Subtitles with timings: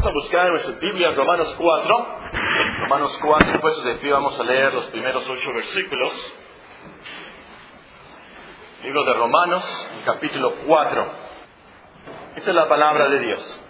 [0.00, 2.06] Vamos a buscar en nuestras Biblias Romanos 4.
[2.80, 6.34] Romanos 4, pues de pie vamos a leer los primeros ocho versículos.
[8.82, 11.06] Libro de Romanos, capítulo 4.
[12.36, 13.60] Esa es la palabra de Dios.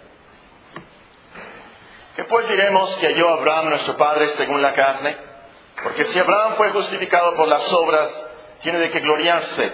[2.15, 5.17] ¿Qué pues diremos que halló Abraham nuestro padre según la carne?
[5.83, 8.29] Porque si Abraham fue justificado por las obras,
[8.61, 9.69] tiene de qué gloriarse,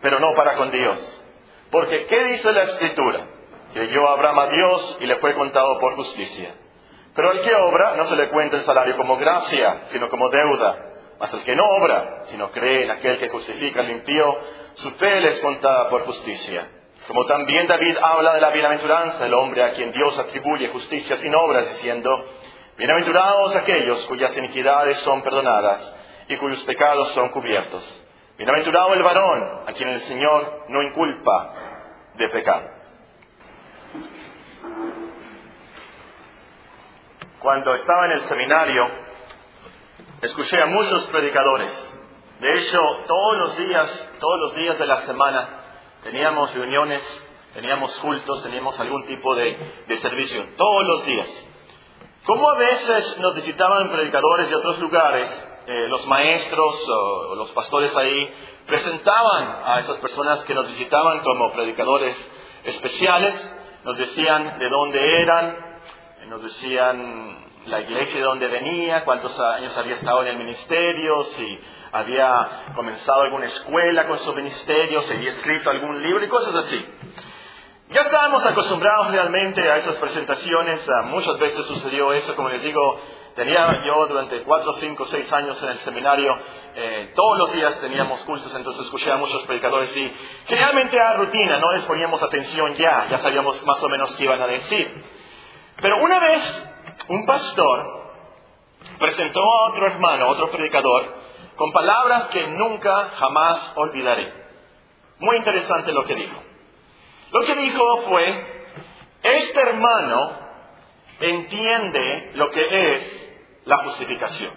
[0.00, 1.24] pero no para con Dios.
[1.70, 3.20] Porque ¿qué dice la Escritura?
[3.72, 6.54] Que yo Abraham a Dios y le fue contado por justicia.
[7.14, 10.78] Pero al que obra no se le cuenta el salario como gracia, sino como deuda.
[11.18, 14.38] Mas al que no obra, sino cree en aquel que justifica al impío,
[14.74, 16.68] su fe le es contada por justicia.
[17.06, 21.34] Como también David habla de la bienaventuranza del hombre a quien Dios atribuye justicia sin
[21.34, 22.10] obras, diciendo,
[22.76, 25.94] Bienaventurados aquellos cuyas iniquidades son perdonadas
[26.28, 28.06] y cuyos pecados son cubiertos.
[28.38, 31.54] Bienaventurado el varón a quien el Señor no inculpa
[32.14, 32.81] de pecado.
[37.40, 38.88] Cuando estaba en el seminario,
[40.20, 41.94] escuché a muchos predicadores.
[42.38, 45.48] De hecho, todos los días, todos los días de la semana,
[46.02, 47.02] teníamos reuniones,
[47.54, 51.46] teníamos cultos, teníamos algún tipo de, de servicio, todos los días.
[52.24, 55.28] Como a veces nos visitaban predicadores de otros lugares,
[55.66, 58.34] eh, los maestros o los pastores ahí
[58.66, 62.16] presentaban a esas personas que nos visitaban como predicadores
[62.64, 65.56] especiales, nos decían de dónde eran,
[66.28, 71.60] nos decían la iglesia de dónde venía, cuántos años había estado en el ministerio, si
[71.92, 76.84] había comenzado alguna escuela con su ministerio, si había escrito algún libro y cosas así.
[77.90, 83.00] Ya estábamos acostumbrados realmente a esas presentaciones, muchas veces sucedió eso, como les digo,
[83.34, 86.36] tenía yo durante cuatro, cinco, seis años en el seminario,
[86.74, 90.12] eh, todos los días teníamos cursos, entonces escuché a muchos predicadores y
[90.46, 94.40] generalmente a rutina, no les poníamos atención ya, ya sabíamos más o menos qué iban
[94.42, 95.04] a decir.
[95.80, 96.72] Pero una vez
[97.08, 98.02] un pastor
[98.98, 101.14] presentó a otro hermano, otro predicador,
[101.56, 104.32] con palabras que nunca jamás olvidaré.
[105.18, 106.42] Muy interesante lo que dijo.
[107.30, 108.64] Lo que dijo fue,
[109.22, 110.32] este hermano
[111.20, 113.21] entiende lo que es
[113.64, 114.52] la justificación.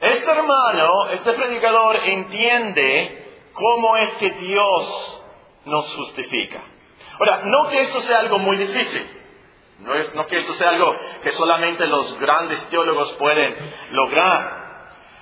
[0.00, 5.24] Este hermano, este predicador entiende cómo es que Dios
[5.64, 6.60] nos justifica.
[7.18, 9.06] Ahora, no que esto sea algo muy difícil,
[9.80, 13.54] no, es, no que esto sea algo que solamente los grandes teólogos pueden
[13.90, 14.62] lograr,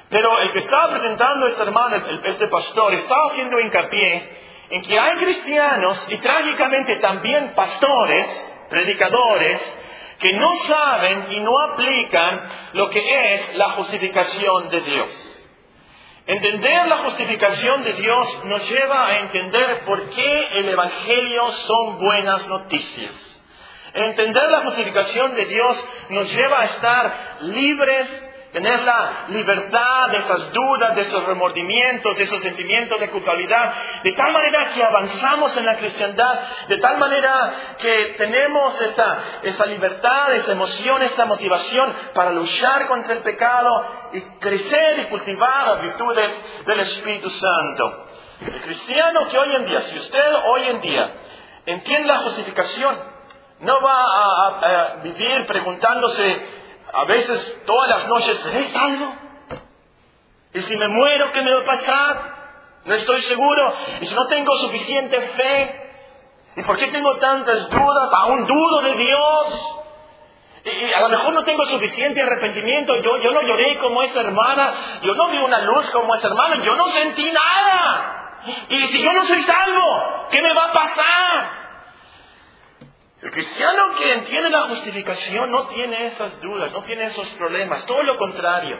[0.08, 4.38] pero el que estaba presentando este hermano, este pastor, estaba haciendo hincapié
[4.70, 9.78] en que hay cristianos y trágicamente también pastores, predicadores,
[10.20, 12.40] que no saben y no aplican
[12.74, 15.36] lo que es la justificación de Dios.
[16.26, 22.46] Entender la justificación de Dios nos lleva a entender por qué el Evangelio son buenas
[22.46, 23.42] noticias.
[23.94, 30.52] Entender la justificación de Dios nos lleva a estar libres tener la libertad de esas
[30.52, 35.66] dudas, de esos remordimientos, de esos sentimientos de culpabilidad, de tal manera que avanzamos en
[35.66, 42.32] la cristiandad, de tal manera que tenemos esa, esa libertad, esa emoción, esa motivación para
[42.32, 48.06] luchar contra el pecado y crecer y cultivar las virtudes del Espíritu Santo.
[48.40, 51.12] El cristiano que hoy en día, si usted hoy en día
[51.66, 53.20] entiende la justificación,
[53.60, 56.59] no va a vivir preguntándose
[56.92, 59.14] a veces todas las noches, ¿seré salvo?
[60.52, 62.40] ¿Y si me muero, qué me va a pasar?
[62.84, 63.74] No estoy seguro.
[64.00, 65.90] ¿Y si no tengo suficiente fe?
[66.56, 68.10] ¿Y por qué tengo tantas dudas?
[68.12, 69.76] Aún dudo de Dios.
[70.64, 72.94] Y, a lo mejor no tengo suficiente arrepentimiento.
[73.02, 74.74] Yo, yo no lloré como esa hermana.
[75.02, 76.56] Yo no vi una luz como esa hermana.
[76.64, 78.36] Yo no sentí nada.
[78.68, 81.59] Y si yo no soy salvo, ¿qué me va a pasar?
[83.22, 88.02] El cristiano que entiende la justificación no tiene esas dudas, no tiene esos problemas, todo
[88.02, 88.78] lo contrario.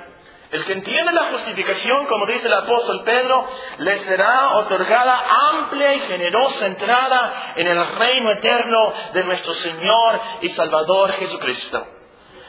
[0.51, 3.47] El que entiende la justificación, como dice el apóstol Pedro,
[3.79, 10.49] le será otorgada amplia y generosa entrada en el reino eterno de nuestro Señor y
[10.49, 11.87] Salvador Jesucristo.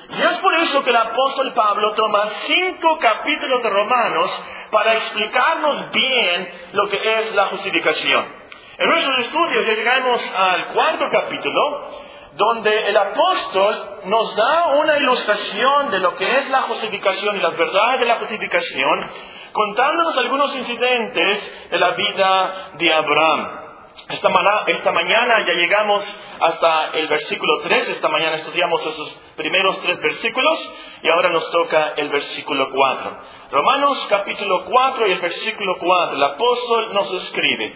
[0.10, 5.92] Y es por eso que el apóstol Pablo toma cinco capítulos de Romanos para explicarnos
[5.92, 8.41] bien lo que es la justificación.
[8.82, 11.88] En nuestros estudios llegamos al cuarto capítulo,
[12.34, 17.56] donde el apóstol nos da una ilustración de lo que es la justificación y las
[17.56, 19.06] verdades de la justificación,
[19.52, 23.62] contándonos algunos incidentes de la vida de Abraham.
[24.10, 24.30] Esta,
[24.66, 30.74] esta, mañana ya llegamos hasta el versículo 3, esta mañana estudiamos esos primeros tres versículos
[31.04, 33.18] y ahora nos toca el versículo 4.
[33.52, 37.76] Romanos capítulo 4 y el versículo 4, el apóstol nos escribe,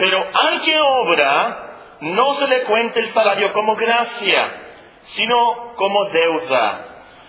[0.00, 4.50] pero al que obra, no se le cuenta el salario como gracia,
[5.02, 6.86] sino como deuda.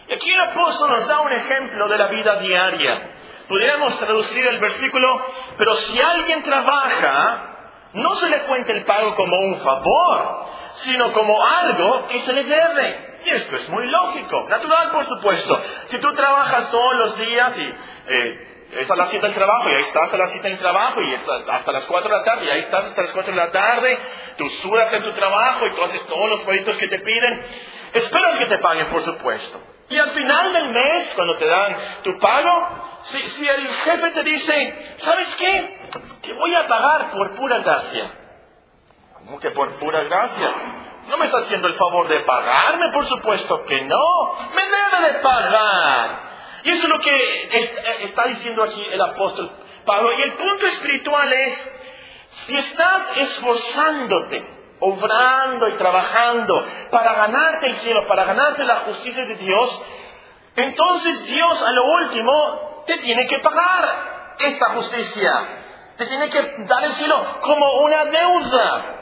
[0.07, 3.11] Y aquí el apóstol nos da un ejemplo de la vida diaria.
[3.49, 5.21] Podríamos traducir el versículo,
[5.57, 10.45] pero si alguien trabaja, no se le cuenta el pago como un favor,
[10.75, 13.17] sino como algo que se le debe.
[13.25, 15.61] Y esto es muy lógico, natural por supuesto.
[15.87, 17.73] Si tú trabajas todos los días y
[18.07, 21.01] eh, es a la cita del trabajo y ahí estás a la cita del trabajo
[21.01, 23.51] y hasta las 4 de la tarde y ahí estás hasta las 4 de la
[23.51, 23.99] tarde,
[24.37, 27.45] tú sudas en tu trabajo y tú haces todos los proyectos que te piden,
[27.93, 29.61] esperan que te paguen por supuesto.
[29.89, 32.67] Y al final del mes, cuando te dan tu pago,
[33.01, 35.79] si, si el jefe te dice, ¿sabes qué?
[36.21, 38.09] Te voy a pagar por pura gracia.
[39.15, 40.49] ¿Cómo que por pura gracia?
[41.09, 44.33] No me está haciendo el favor de pagarme, por supuesto que no.
[44.55, 46.30] Me debe de pagar.
[46.63, 49.51] Y eso es lo que eh, está diciendo aquí el apóstol
[49.85, 50.11] Pablo.
[50.17, 51.71] Y el punto espiritual es,
[52.45, 54.45] si estás esforzándote,
[54.79, 59.81] obrando y trabajando para ganarte el cielo, para ganarte la justicia de Dios,
[60.55, 65.57] entonces Dios a lo último te tiene que pagar esa justicia.
[65.97, 68.97] Te tiene que dar el cielo como una deuda.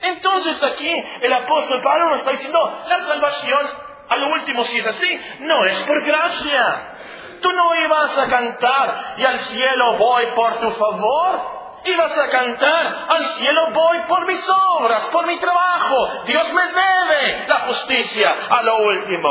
[0.00, 4.86] Entonces aquí el apóstol Pablo nos está diciendo, la salvación a lo último, si es
[4.86, 6.92] así, no es por gracia.
[7.40, 11.54] Tú no ibas a cantar y al cielo voy por tu favor.
[11.84, 16.24] Ibas a cantar, al cielo voy por mis obras, por mi trabajo.
[16.26, 19.28] Dios me debe la justicia a lo último.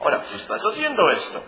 [0.00, 1.42] Ahora, si estás haciendo esto,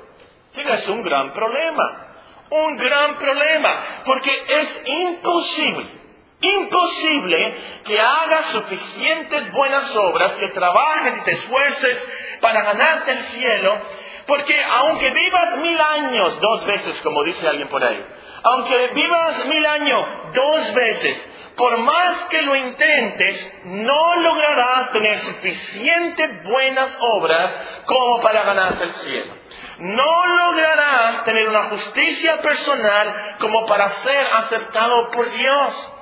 [0.54, 2.04] tienes un gran problema.
[2.50, 3.74] Un gran problema,
[4.06, 5.98] porque es imposible
[6.40, 12.08] Imposible que hagas suficientes buenas obras, que trabajes y te esfuerces
[12.40, 13.80] para ganarte el cielo,
[14.26, 18.04] porque aunque vivas mil años dos veces, como dice alguien por ahí,
[18.42, 26.44] aunque vivas mil años dos veces, por más que lo intentes, no lograrás tener suficientes
[26.44, 29.32] buenas obras como para ganarte el cielo.
[29.78, 35.92] No lograrás tener una justicia personal como para ser aceptado por Dios.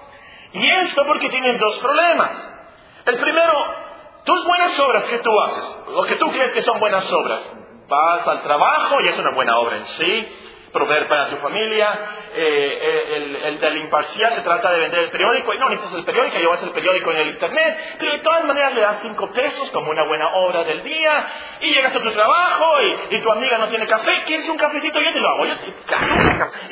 [0.53, 2.33] Y esto porque tienen dos problemas.
[3.07, 3.86] El primero,
[4.27, 7.41] tus buenas obras que tú haces, lo que tú crees que son buenas obras,
[7.89, 10.29] vas al trabajo y es una buena obra en sí,
[10.73, 11.89] proveer para tu familia,
[12.35, 15.99] eh, eh, el, el, del imparcial que trata de vender el periódico, y no necesitas
[15.99, 19.31] el periódico, llevas el periódico en el internet, pero de todas maneras le das cinco
[19.31, 21.27] pesos como una buena obra del día,
[21.61, 22.67] y llegas a tu trabajo
[23.11, 25.01] y, tu amiga no tiene café, ¿quieres un cafecito?
[25.01, 25.67] Yo te lo hago, yo te,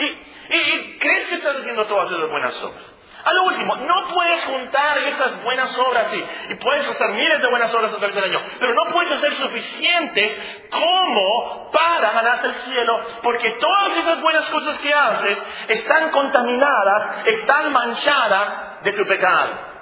[0.02, 2.93] y, y crees que estás haciendo todas esas buenas obras.
[3.24, 7.74] A lo último, no puedes juntar estas buenas obras y, puedes hacer miles de buenas
[7.74, 13.00] obras a través del año, pero no puedes hacer suficientes como para ganarte el cielo,
[13.22, 19.73] porque todas esas buenas cosas que haces están contaminadas, están manchadas de tu pecado.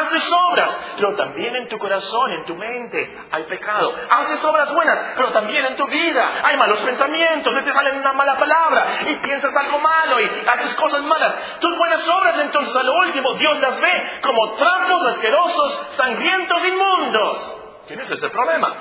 [0.00, 3.94] Haces obras, pero también en tu corazón, en tu mente hay pecado.
[4.10, 8.36] Haces obras buenas, pero también en tu vida hay malos pensamientos, te salen una mala
[8.36, 11.58] palabra y piensas algo malo y haces cosas malas.
[11.60, 17.58] Tus buenas obras entonces a lo último Dios las ve como trapos asquerosos, sangrientos, inmundos.
[17.86, 18.74] Tienes ese problema.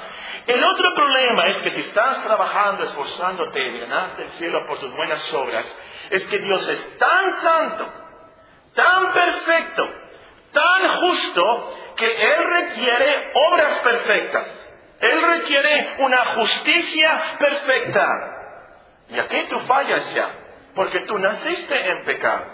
[0.48, 4.96] El otro problema es que si estás trabajando, esforzándote de ganarte el cielo por tus
[4.96, 5.66] buenas obras,
[6.10, 7.86] es que Dios es tan santo,
[8.74, 9.90] tan perfecto,
[10.52, 14.70] tan justo que Él requiere obras perfectas.
[15.00, 18.08] Él requiere una justicia perfecta.
[19.10, 20.30] Y aquí tú fallas ya,
[20.76, 22.46] porque tú naciste en pecado.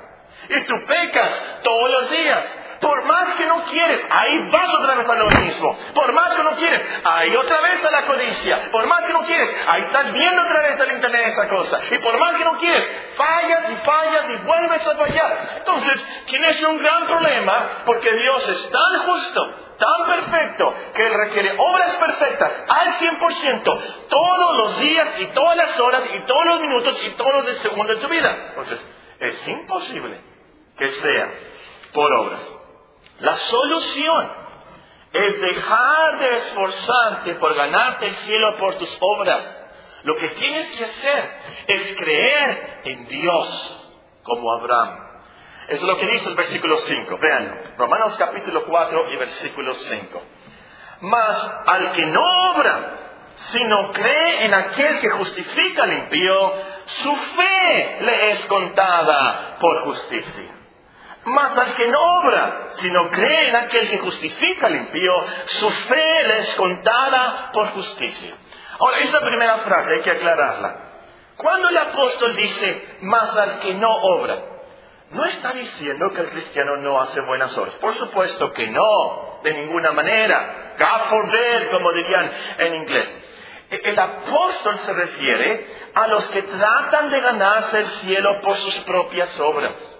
[0.50, 2.60] Y tú pecas todos los días.
[2.80, 5.78] Por más que no quieres, ahí vas otra vez a lo mismo.
[5.94, 8.72] Por más que no quieres, ahí otra vez a la codicia.
[8.72, 11.80] Por más que no quieres, ahí estás viendo otra vez el internet esa cosa.
[11.90, 15.38] Y por más que no quieres, fallas y fallas y vuelves a fallar.
[15.58, 21.94] Entonces, tienes un gran problema porque Dios es tan justo, tan perfecto, que requiere obras
[21.96, 23.80] perfectas al 100%
[24.10, 27.98] todos los días y todas las horas y todos los minutos y todos los segundos
[27.98, 28.36] de tu vida.
[28.50, 28.88] Entonces,
[29.20, 30.20] es imposible
[30.78, 31.32] que sea
[31.94, 32.57] por obras.
[33.20, 34.32] La solución
[35.14, 39.44] es dejar de esforzarte por ganarte el cielo por tus obras.
[40.04, 41.32] Lo que tienes que hacer
[41.68, 43.94] es creer en Dios
[44.24, 45.08] como Abraham.
[45.68, 47.18] Eso es lo que dice el versículo 5.
[47.18, 50.24] Vean, Romanos capítulo 4 y versículo 5.
[51.02, 52.22] Mas al que no
[52.52, 52.98] obra,
[53.52, 56.54] sino cree en aquel que justifica al impío,
[56.86, 60.57] su fe le es contada por justicia.
[61.28, 65.14] Mas al que no obra, sino cree en aquel que justifica al impío,
[65.48, 68.34] su fe le es contada por justicia.
[68.80, 70.76] Ahora, esa primera frase hay que aclararla.
[71.36, 74.38] Cuando el apóstol dice, mas al que no obra,
[75.12, 77.76] no está diciendo que el cristiano no hace buenas obras.
[77.76, 80.76] Por supuesto que no, de ninguna manera.
[80.80, 83.20] God forbid, como dirían en inglés.
[83.70, 89.38] El apóstol se refiere a los que tratan de ganarse el cielo por sus propias
[89.42, 89.97] obras.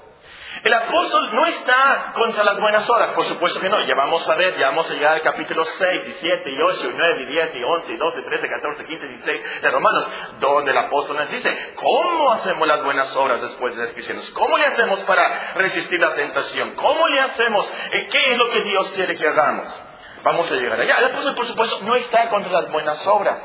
[0.68, 3.80] El apóstol no está contra las buenas obras, por supuesto que no.
[3.86, 6.94] Ya vamos a ver, ya vamos a llegar al capítulo 6, 17, y 8, y
[6.94, 10.10] 9, y 10, y 11, y 12, 13, 14, 15, y 16 de Romanos,
[10.42, 14.30] donde el apóstol nos dice, ¿cómo hacemos las buenas obras después de ser cristianos?
[14.32, 16.76] ¿Cómo le hacemos para resistir la tentación?
[16.76, 17.72] ¿Cómo le hacemos?
[18.12, 19.84] ¿Qué es lo que Dios quiere que hagamos?
[20.24, 20.98] Vamos a llegar allá.
[20.98, 23.40] El apóstol, por supuesto, no está contra las buenas obras.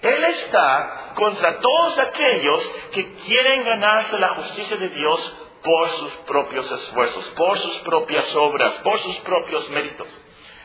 [0.00, 6.70] Él está contra todos aquellos que quieren ganarse la justicia de Dios por sus propios
[6.70, 10.08] esfuerzos, por sus propias obras, por sus propios méritos.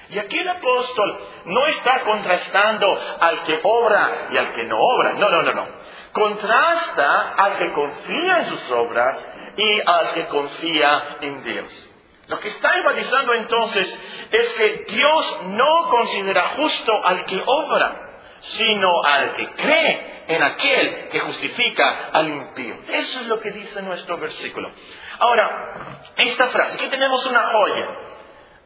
[0.10, 5.13] Y aquí el apóstol no está contrastando al que obra y al que no obra.
[5.13, 5.68] No, no, no, no.
[6.13, 9.27] Contrasta al que confía en sus obras
[9.58, 11.89] y al que confía en Dios.
[12.27, 14.00] Lo que está enfatizando entonces
[14.32, 18.07] es que Dios no considera justo al que obra,
[18.39, 22.75] sino al que cree en aquel que justifica al impío.
[22.89, 24.70] Eso es lo que dice nuestro versículo.
[25.20, 27.88] Ahora, esta frase, aquí tenemos una joya,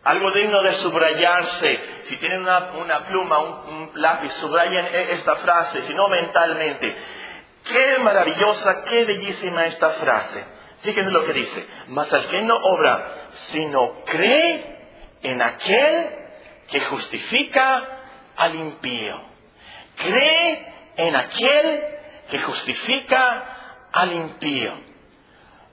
[0.03, 1.79] algo digno de subrayarse.
[2.05, 6.95] Si tienen una, pluma, un, lápiz, subrayen e, esta frase, si no mentalmente.
[7.63, 10.43] Qué maravillosa, qué bellísima esta frase.
[10.81, 11.67] Fíjense lo que dice.
[11.89, 14.79] Mas al que no obra, sino cree
[15.21, 16.09] en aquel
[16.69, 17.87] que justifica
[18.35, 19.30] al impío.
[20.01, 21.83] Cree en aquel
[22.29, 23.43] que justifica
[23.91, 24.73] al impío.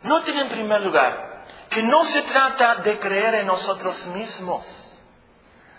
[0.02, 4.84] Noten en primer lugar que no se trata de creer en nosotros mismos.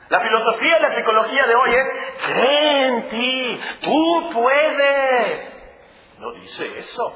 [0.09, 1.87] La filosofía y la psicología de hoy es,
[2.25, 5.53] cree en ti, tú puedes.
[6.19, 7.15] No dice eso.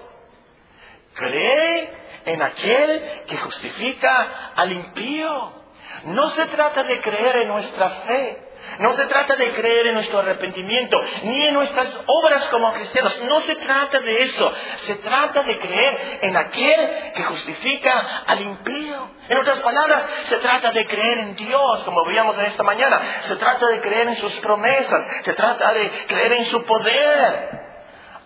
[1.16, 1.90] Cree
[2.26, 5.64] en aquel que justifica al impío.
[6.06, 8.53] No se trata de creer en nuestra fe.
[8.80, 13.22] No se trata de creer en nuestro arrepentimiento, ni en nuestras obras como cristianos.
[13.24, 14.52] No se trata de eso.
[14.84, 19.10] Se trata de creer en aquel que justifica al impío.
[19.30, 23.00] En otras palabras, se trata de creer en Dios, como veíamos en esta mañana.
[23.24, 25.08] Se trata de creer en sus promesas.
[25.24, 27.50] Se trata de creer en su poder.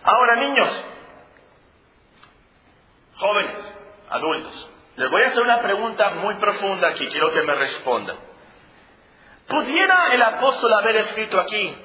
[0.02, 0.84] Ahora, niños,
[3.16, 3.74] jóvenes,
[4.08, 4.70] adultos.
[4.96, 8.27] Les voy a hacer una pregunta muy profunda aquí, quiero que me respondan.
[9.48, 11.76] ¿Pudiera el apóstol haber escrito aquí,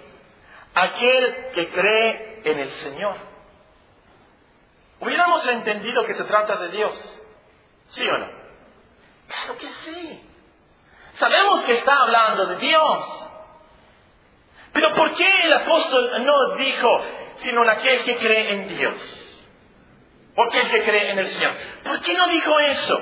[0.76, 3.16] aquel que cree en el Señor?
[5.00, 7.22] ¿Hubiéramos entendido que se trata de Dios?
[7.90, 8.28] ¿Sí o no?
[9.28, 10.30] Claro que sí.
[11.16, 13.28] Sabemos que está hablando de Dios.
[14.74, 17.02] Pero ¿por qué el apóstol no dijo,
[17.40, 19.20] sino aquel que cree en Dios?
[20.36, 21.54] Porque el que cree en el Señor.
[21.84, 23.02] ¿Por qué no dijo eso?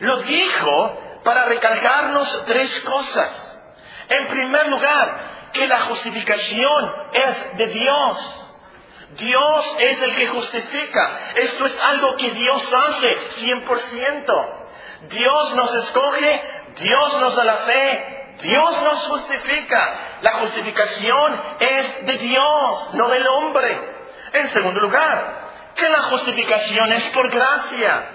[0.00, 3.43] Lo dijo para recalcarnos tres cosas.
[4.08, 8.40] En primer lugar, que la justificación es de Dios.
[9.16, 11.20] Dios es el que justifica.
[11.36, 13.06] Esto es algo que Dios hace
[13.38, 14.64] 100%.
[15.08, 16.42] Dios nos escoge,
[16.80, 19.94] Dios nos da la fe, Dios nos justifica.
[20.22, 23.94] La justificación es de Dios, no del hombre.
[24.32, 25.44] En segundo lugar,
[25.76, 28.08] que la justificación es por gracia.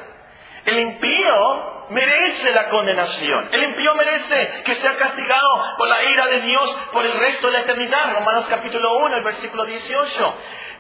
[0.66, 3.50] El impío merece la condenación.
[3.52, 7.54] El impío merece que sea castigado por la ira de Dios por el resto de
[7.54, 8.14] la eternidad.
[8.14, 10.36] Romanos capítulo 1, el versículo 18.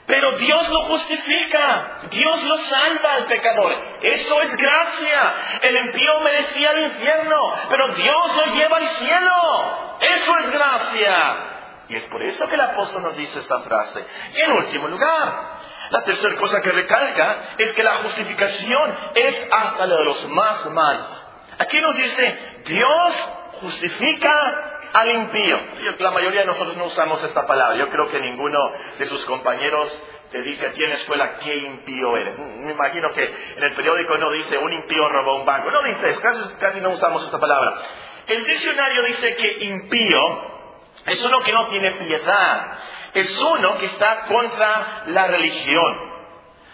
[0.06, 3.78] Pero Dios lo justifica, Dios lo salva al pecador.
[4.02, 5.34] Eso es gracia.
[5.62, 9.98] El impío merecía el infierno, pero Dios lo lleva al cielo.
[10.00, 11.50] Eso es gracia.
[11.90, 14.04] Y es por eso que el apóstol nos dice esta frase.
[14.36, 15.59] Y en último lugar,
[15.90, 20.70] la tercera cosa que recalca es que la justificación es hasta la de los más
[20.72, 21.28] malos.
[21.58, 23.30] Aquí nos dice, Dios
[23.62, 25.60] justifica al impío.
[26.00, 27.78] la mayoría de nosotros no usamos esta palabra.
[27.78, 28.58] Yo creo que ninguno
[28.98, 29.92] de sus compañeros
[30.32, 32.38] te dice aquí en la escuela qué impío eres.
[32.38, 35.72] Me imagino que en el periódico no dice un impío robó un banco.
[35.72, 37.76] No dice casi, casi no usamos esta palabra.
[38.28, 40.59] El diccionario dice que impío
[41.06, 42.78] es uno que no tiene piedad.
[43.14, 46.10] Es uno que está contra la religión.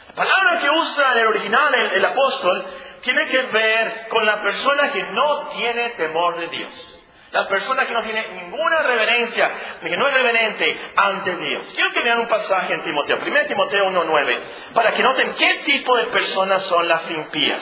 [0.09, 2.65] La palabra que usa en el original el, apóstol
[3.01, 6.91] tiene que ver con la persona que no tiene temor de Dios.
[7.31, 9.51] La persona que no tiene ninguna reverencia,
[9.81, 11.69] que no es reverente ante Dios.
[11.75, 14.39] Quiero que vean un pasaje en Timoteo, 1 Timoteo 1.9,
[14.73, 17.59] para que noten qué tipo de personas son las impías.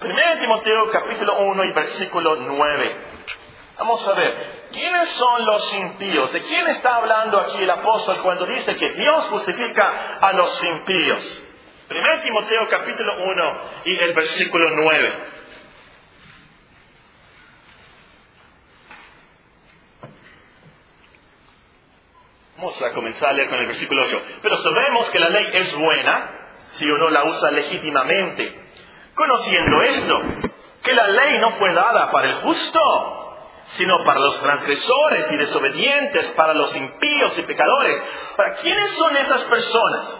[0.00, 2.96] 1 Timoteo capítulo 1 y versículo 9.
[3.78, 6.32] Vamos a ver, ¿Quiénes son los impíos?
[6.32, 11.44] ¿De quién está hablando aquí el apóstol cuando dice que Dios justifica a los impíos?
[11.88, 15.12] 1 Timoteo capítulo 1 y el versículo 9.
[22.56, 24.22] Vamos a comenzar a leer con el versículo 8.
[24.42, 26.30] Pero sabemos que la ley es buena
[26.70, 28.62] si uno la usa legítimamente.
[29.14, 30.22] Conociendo esto,
[30.82, 33.25] que la ley no fue dada para el justo,
[33.74, 38.02] sino para los transgresores y desobedientes, para los impíos y pecadores.
[38.36, 40.18] ¿Para quiénes son esas personas?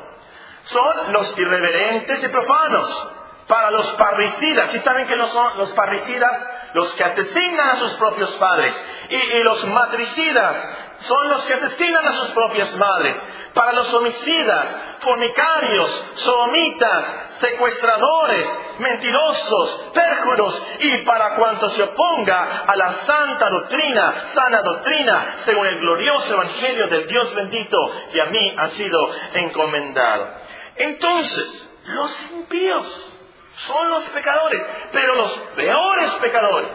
[0.65, 3.11] Son los irreverentes y profanos,
[3.47, 4.71] para los parricidas.
[4.71, 6.49] ¿Sí saben que no son los parricidas?
[6.75, 8.85] Los que asesinan a sus propios padres.
[9.09, 10.57] Y, los matricidas
[11.01, 13.29] son los que asesinan a sus propias madres.
[13.55, 22.93] Para los homicidas, fornicarios, somitas, secuestradores, mentirosos, pérjuros y para cuanto se oponga a la
[22.93, 27.79] santa doctrina, sana doctrina, según el glorioso evangelio del Dios bendito
[28.13, 30.29] que a mí ha sido encomendado.
[30.77, 33.16] Entonces, los impíos
[33.57, 36.71] son los pecadores, pero los peores pecadores.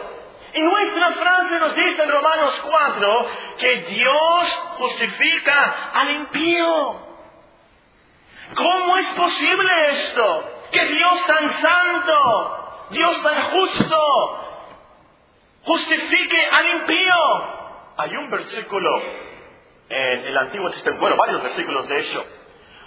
[0.54, 3.26] Y nuestra frase nos dice en Romanos 4
[3.58, 7.12] que Dios justifica al impío.
[8.54, 10.50] ¿Cómo es posible esto?
[10.72, 13.96] Que Dios tan santo, Dios tan justo,
[15.64, 17.62] justifique al impío.
[17.96, 19.02] Hay un versículo
[19.88, 22.24] en el Antiguo Testamento, bueno, varios versículos de hecho,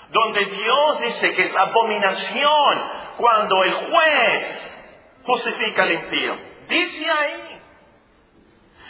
[0.09, 4.61] donde Dios dice que es abominación cuando el juez
[5.23, 6.37] justifica al impío.
[6.67, 7.61] Dice ahí,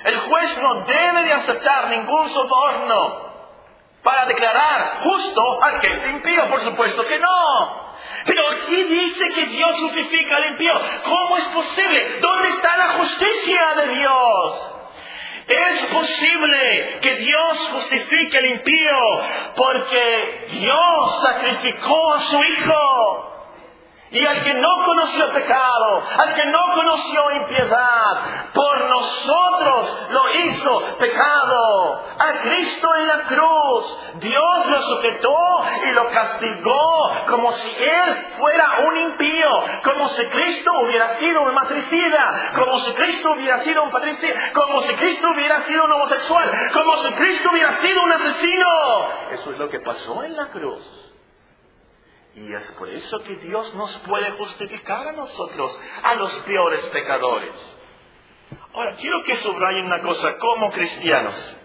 [0.05, 3.25] el juez no debe de aceptar ningún soborno
[4.03, 7.95] para declarar justo al que es impío, por supuesto que no.
[8.25, 10.73] Pero aquí dice que Dios justifica al impío.
[11.03, 12.19] ¿Cómo es posible?
[12.19, 14.71] ¿Dónde está la justicia de Dios?
[15.47, 18.99] Es posible que Dios justifique al impío
[19.55, 23.34] porque Dios sacrificó a su Hijo.
[24.11, 30.79] Y al que no conoció pecado, al que no conoció impiedad, por nosotros lo hizo
[30.99, 32.01] pecado.
[32.17, 38.69] A Cristo en la cruz, Dios lo sujetó y lo castigó como si Él fuera
[38.87, 43.89] un impío, como si Cristo hubiera sido un matricida, como si Cristo hubiera sido un
[43.89, 49.07] patricida, como si Cristo hubiera sido un homosexual, como si Cristo hubiera sido un asesino.
[49.31, 51.04] Eso es lo que pasó en la cruz.
[52.35, 57.53] Y es por eso que Dios nos puede justificar a nosotros, a los peores pecadores.
[58.73, 61.55] Ahora, quiero que subrayen una cosa como cristianos.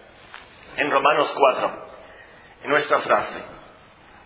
[0.77, 1.87] En Romanos 4,
[2.63, 3.43] en nuestra frase,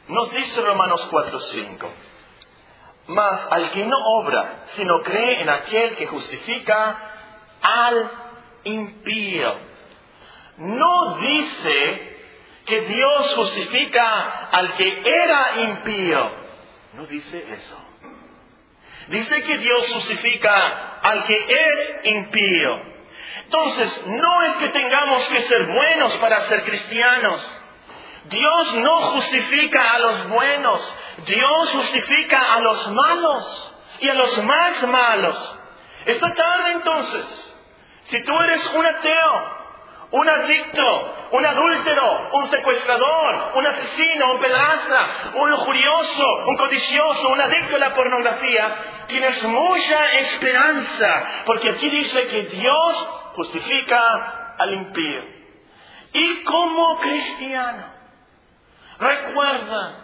[0.08, 1.94] nos dice Romanos 4, 5.
[3.08, 7.00] Mas al que no obra, sino cree en aquel que justifica
[7.62, 8.12] al
[8.66, 9.56] impío.
[10.58, 12.14] No dice
[12.65, 16.32] que Dios justifica al que era impío.
[16.93, 17.82] No dice eso.
[19.08, 22.95] Dice que Dios justifica al que es impío.
[23.43, 27.62] Entonces, no es que tengamos que ser buenos para ser cristianos.
[28.25, 30.95] Dios no justifica a los buenos.
[31.25, 35.60] Dios justifica a los malos y a los más malos.
[36.06, 37.54] Esta tarde entonces,
[38.06, 39.55] si tú eres un ateo,
[40.15, 47.41] un adicto, un adúltero, un secuestrador, un asesino, un pedraza, un lujurioso, un codicioso, un
[47.41, 48.75] adicto a la pornografía,
[49.08, 55.21] tienes mucha esperanza, porque aquí dice que Dios justifica al impío.
[56.13, 57.84] Y como cristiano,
[58.97, 59.95] recuerda,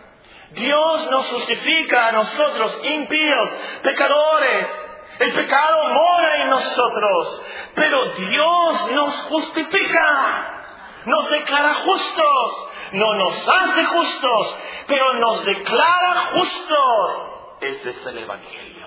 [0.51, 3.49] Dios nos justifica a nosotros, impíos,
[3.81, 4.90] pecadores,
[5.21, 7.41] el pecado mora en nosotros,
[7.75, 14.57] pero Dios nos justifica, nos declara justos, no nos hace justos,
[14.87, 17.27] pero nos declara justos.
[17.61, 18.81] Ese es el Evangelio.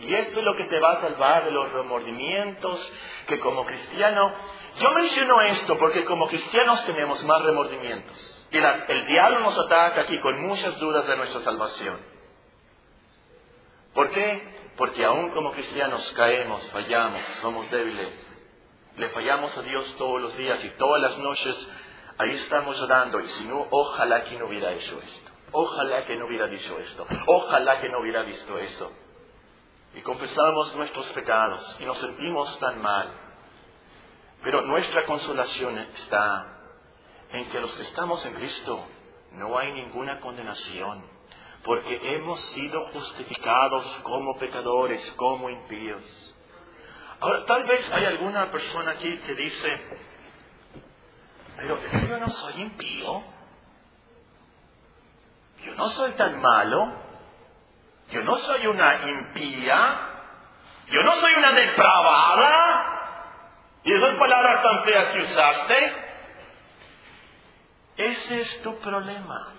[0.00, 2.92] Y esto es lo que te va a salvar de los remordimientos
[3.26, 4.32] que como cristiano,
[4.78, 8.46] yo menciono esto porque como cristianos tenemos más remordimientos.
[8.50, 12.17] Y el diablo nos ataca aquí con muchas dudas de nuestra salvación.
[13.98, 14.42] ¿Por qué?
[14.76, 18.14] Porque aún como cristianos caemos, fallamos, somos débiles.
[18.94, 21.68] Le fallamos a Dios todos los días y todas las noches
[22.16, 23.18] ahí estamos orando.
[23.18, 25.32] Y si no, ojalá que no hubiera hecho esto.
[25.50, 27.08] Ojalá que no hubiera dicho esto.
[27.26, 28.92] Ojalá que no hubiera visto eso.
[29.96, 33.10] Y confesamos nuestros pecados y nos sentimos tan mal.
[34.44, 36.46] Pero nuestra consolación está
[37.32, 38.80] en que los que estamos en Cristo
[39.32, 41.17] no hay ninguna condenación
[41.68, 46.02] porque hemos sido justificados como pecadores, como impíos.
[47.20, 49.80] Ahora, tal vez hay alguna persona aquí que dice,
[51.58, 53.22] pero es que yo no soy impío,
[55.62, 56.90] yo no soy tan malo,
[58.12, 60.00] yo no soy una impía,
[60.90, 62.84] yo no soy una depravada,
[63.84, 66.04] y esas palabras tan feas que usaste,
[67.98, 69.57] Ese es tu problema.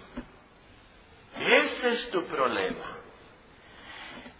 [1.37, 2.99] Ese es tu problema.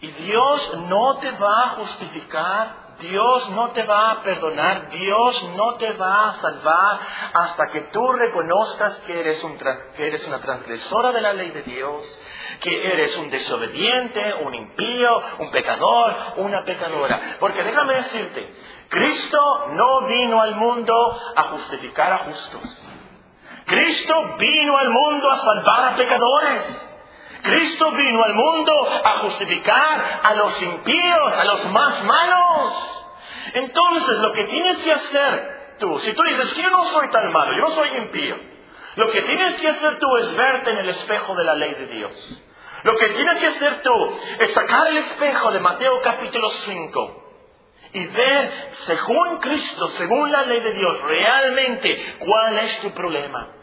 [0.00, 5.74] Y Dios no te va a justificar, Dios no te va a perdonar, Dios no
[5.74, 7.00] te va a salvar
[7.34, 11.62] hasta que tú reconozcas que eres, un, que eres una transgresora de la ley de
[11.62, 12.20] Dios,
[12.60, 17.36] que eres un desobediente, un impío, un pecador, una pecadora.
[17.38, 18.54] Porque déjame decirte,
[18.88, 19.38] Cristo
[19.72, 20.94] no vino al mundo
[21.36, 22.89] a justificar a justos.
[23.70, 26.86] Cristo vino al mundo a salvar a pecadores.
[27.42, 28.72] Cristo vino al mundo
[29.04, 33.06] a justificar a los impíos, a los más malos.
[33.54, 37.52] Entonces, lo que tienes que hacer tú, si tú dices yo no soy tan malo,
[37.52, 38.36] yo no soy impío,
[38.96, 41.86] lo que tienes que hacer tú es verte en el espejo de la ley de
[41.86, 42.42] Dios.
[42.82, 47.26] Lo que tienes que hacer tú es sacar el espejo de Mateo capítulo 5
[47.92, 53.59] y ver, según Cristo, según la ley de Dios, realmente cuál es tu problema.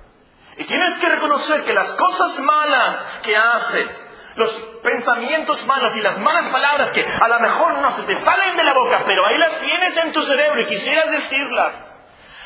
[0.57, 3.87] Y tienes que reconocer que las cosas malas que haces,
[4.35, 4.51] los
[4.83, 8.63] pensamientos malos y las malas palabras que a lo mejor no se te salen de
[8.63, 11.73] la boca, pero ahí las tienes en tu cerebro y quisieras decirlas.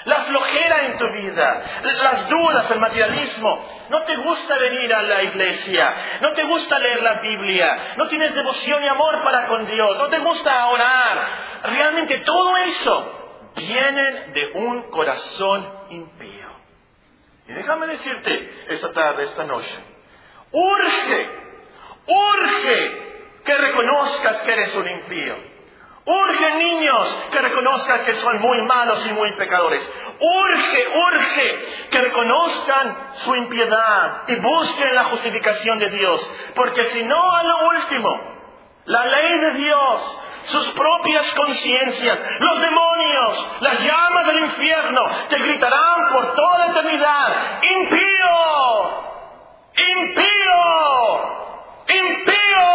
[0.05, 3.67] La flojera en tu vida, las dudas, el materialismo.
[3.89, 8.33] No te gusta venir a la iglesia, no te gusta leer la Biblia, no tienes
[8.33, 11.21] devoción y amor para con Dios, no te gusta orar.
[11.65, 16.40] Realmente todo eso viene de un corazón impío.
[17.55, 19.79] Déjame decirte esta tarde, esta noche,
[20.51, 21.29] urge,
[22.07, 23.11] urge
[23.43, 25.51] que reconozcas que eres un impío.
[26.03, 29.87] Urge niños que reconozcan que son muy malos y muy pecadores.
[30.19, 36.31] Urge, urge que reconozcan su impiedad y busquen la justificación de Dios.
[36.55, 38.09] Porque si no, a lo último,
[38.85, 46.09] la ley de Dios sus propias conciencias, los demonios, las llamas del infierno, te gritarán
[46.11, 49.01] por toda la eternidad, impío,
[49.95, 50.63] impío,
[51.87, 52.67] impío,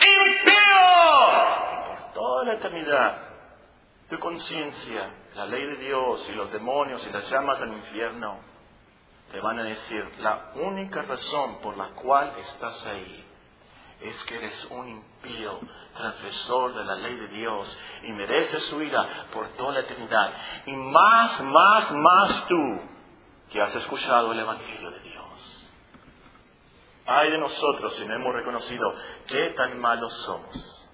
[0.00, 0.84] impío.
[1.72, 3.18] Y por toda la eternidad,
[4.08, 8.38] tu conciencia, la ley de Dios y los demonios y las llamas del infierno
[9.32, 13.24] te van a decir la única razón por la cual estás ahí
[14.00, 15.60] es que eres un impío,
[15.96, 20.32] transgresor de la ley de Dios y mereces su ira por toda la eternidad.
[20.66, 22.80] Y más, más, más tú
[23.50, 25.68] que has escuchado el Evangelio de Dios.
[27.06, 28.94] Ay de nosotros si no hemos reconocido
[29.26, 30.90] qué tan malos somos.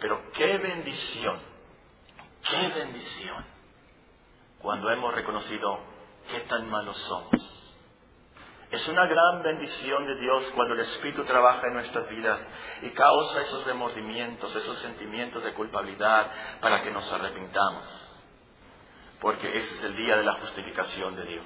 [0.00, 1.38] Pero qué bendición,
[2.48, 3.44] qué bendición
[4.60, 5.80] cuando hemos reconocido
[6.30, 7.59] qué tan malos somos
[8.70, 12.40] es una gran bendición de Dios cuando el Espíritu trabaja en nuestras vidas
[12.82, 16.30] y causa esos remordimientos, esos sentimientos de culpabilidad
[16.60, 18.22] para que nos arrepintamos.
[19.20, 21.44] Porque ese es el día de la justificación de Dios.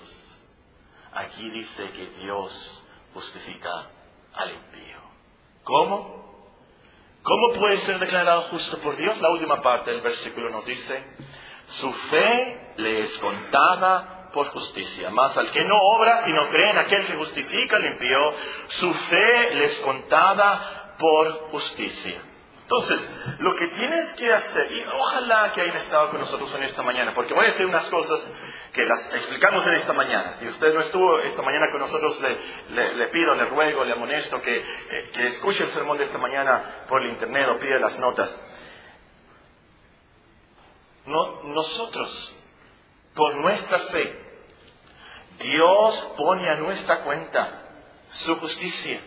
[1.15, 2.85] Aquí dice que Dios
[3.15, 3.87] justifica
[4.35, 4.99] al impío.
[5.63, 6.25] ¿Cómo?
[7.23, 9.19] ¿Cómo puede ser declarado justo por Dios?
[9.23, 11.05] La última parte del versículo nos dice,
[11.69, 15.09] su fe le es contada por justicia.
[15.11, 18.35] Más al que no obra, sino cree en aquel que justifica al impío,
[18.69, 22.21] su fe les contada por justicia.
[22.63, 26.83] Entonces, lo que tienes que hacer, y ojalá que hayan estado con nosotros en esta
[26.83, 28.21] mañana, porque voy a decir unas cosas
[28.73, 30.33] que las explicamos en esta mañana.
[30.39, 32.19] Si usted no estuvo esta mañana con nosotros,
[32.71, 36.87] le, pido, le ruego, le amonesto que, eh, que escuche el sermón de esta mañana
[36.89, 38.31] por el internet o pide las notas.
[41.05, 42.35] No, nosotros,
[43.15, 44.24] por nuestra fe,
[45.39, 47.49] Dios pone a nuestra cuenta
[48.11, 49.01] su justicia.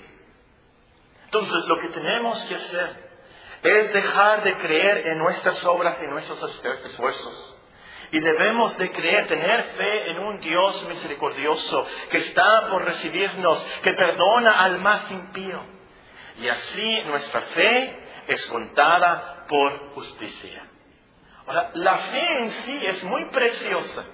[1.25, 3.07] Entonces lo que tenemos que hacer
[3.63, 6.41] es dejar de creer en nuestras obras y nuestros
[6.85, 7.55] esfuerzos.
[8.11, 13.91] Y debemos de creer, tener fe en un Dios misericordioso que está por recibirnos, que
[13.93, 15.61] perdona al más impío.
[16.39, 20.63] Y así nuestra fe es contada por justicia.
[21.45, 24.05] Ahora, la fe en sí es muy preciosa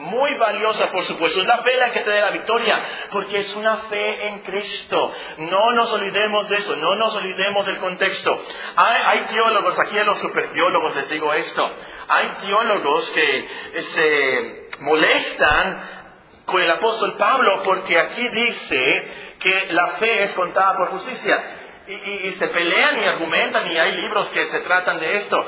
[0.00, 1.40] muy valiosa, por supuesto.
[1.40, 5.12] Es la fe la que te da la victoria, porque es una fe en Cristo.
[5.38, 8.42] No nos olvidemos de eso, no nos olvidemos del contexto.
[8.76, 11.70] Hay, teólogos, aquí a los superteólogos les digo esto,
[12.08, 13.48] hay teólogos que
[13.82, 15.82] se molestan
[16.46, 21.56] con el apóstol Pablo porque aquí dice que la fe es contada por justicia.
[21.86, 25.44] Y, y se pelean y argumentan y hay libros que se tratan de esto.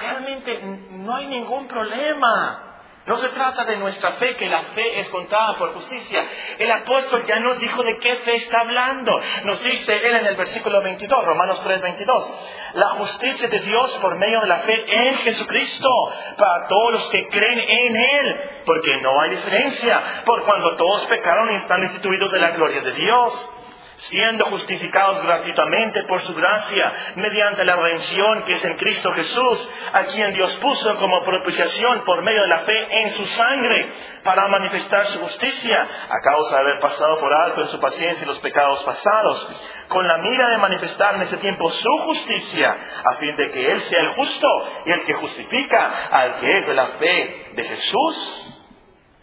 [0.00, 0.60] Realmente
[0.92, 2.67] no hay ningún problema.
[3.08, 6.22] No se trata de nuestra fe, que la fe es contada por justicia.
[6.58, 9.18] El apóstol ya nos dijo de qué fe está hablando.
[9.44, 12.30] Nos dice él en el versículo 22, Romanos 3, 22.
[12.74, 15.88] La justicia de Dios por medio de la fe en Jesucristo,
[16.36, 21.50] para todos los que creen en Él, porque no hay diferencia, por cuando todos pecaron
[21.52, 23.50] y están instituidos de la gloria de Dios
[23.98, 30.04] siendo justificados gratuitamente por su gracia, mediante la redención que es en Cristo Jesús, a
[30.04, 33.88] quien Dios puso como propiciación por medio de la fe en su sangre,
[34.22, 38.38] para manifestar su justicia, a causa de haber pasado por alto en su paciencia los
[38.40, 39.50] pecados pasados,
[39.88, 43.80] con la mira de manifestar en ese tiempo su justicia, a fin de que Él
[43.80, 44.48] sea el justo
[44.86, 48.54] y el que justifica al que es de la fe de Jesús.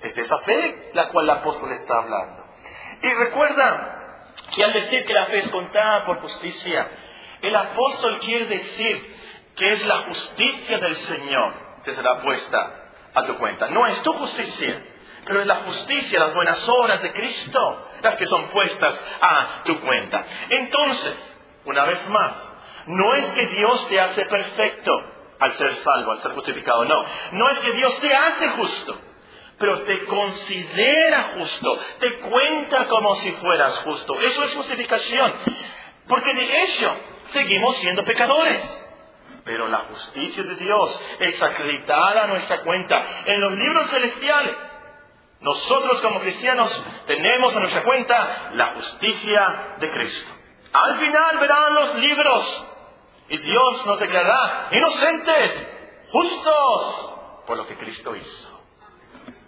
[0.01, 2.45] Es de esa fe la cual el apóstol está hablando.
[3.01, 4.04] Y recuerda,
[4.53, 6.87] que al decir que la fe es contada por justicia,
[7.41, 9.15] el apóstol quiere decir
[9.55, 11.53] que es la justicia del Señor
[11.83, 13.69] que será puesta a tu cuenta.
[13.69, 14.83] No es tu justicia,
[15.25, 19.79] pero es la justicia, las buenas obras de Cristo las que son puestas a tu
[19.81, 20.25] cuenta.
[20.49, 22.33] Entonces, una vez más,
[22.87, 24.91] no es que Dios te hace perfecto
[25.39, 27.05] al ser salvo, al ser justificado, no.
[27.31, 28.99] No es que Dios te hace justo
[29.57, 34.19] pero te considera justo, te cuenta como si fueras justo.
[34.19, 35.33] Eso es justificación.
[36.07, 36.95] Porque de hecho,
[37.29, 38.81] seguimos siendo pecadores.
[39.43, 44.57] Pero la justicia de Dios es acreditada a nuestra cuenta en los libros celestiales.
[45.39, 50.31] Nosotros como cristianos tenemos a nuestra cuenta la justicia de Cristo.
[50.73, 52.65] Al final verán los libros
[53.29, 55.67] y Dios nos declarará inocentes,
[56.11, 58.54] justos, por lo que Cristo hizo.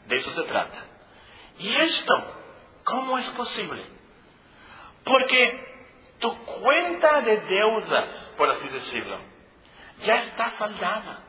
[0.07, 0.85] De eso se trata.
[1.59, 2.33] ¿Y esto
[2.83, 3.83] cómo es posible?
[5.03, 5.67] Porque
[6.19, 9.17] tu cuenta de deudas, por así decirlo,
[10.05, 11.19] ya está saldada,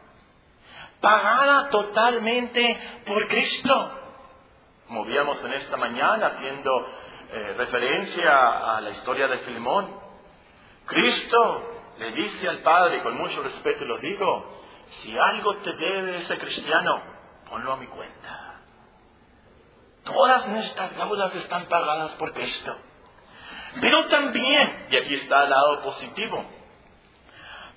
[1.01, 3.95] pagada totalmente por Cristo.
[4.87, 6.71] Como víamos en esta mañana haciendo
[7.31, 10.01] eh, referencia a la historia de Filemón,
[10.87, 14.63] Cristo le dice al Padre, con mucho respeto lo digo,
[15.03, 17.03] si algo te debe ese cristiano,
[17.49, 18.48] ponlo a mi cuenta.
[20.13, 22.75] Todas nuestras deudas están pagadas por Cristo.
[23.79, 26.45] Pero también, y aquí está el lado positivo,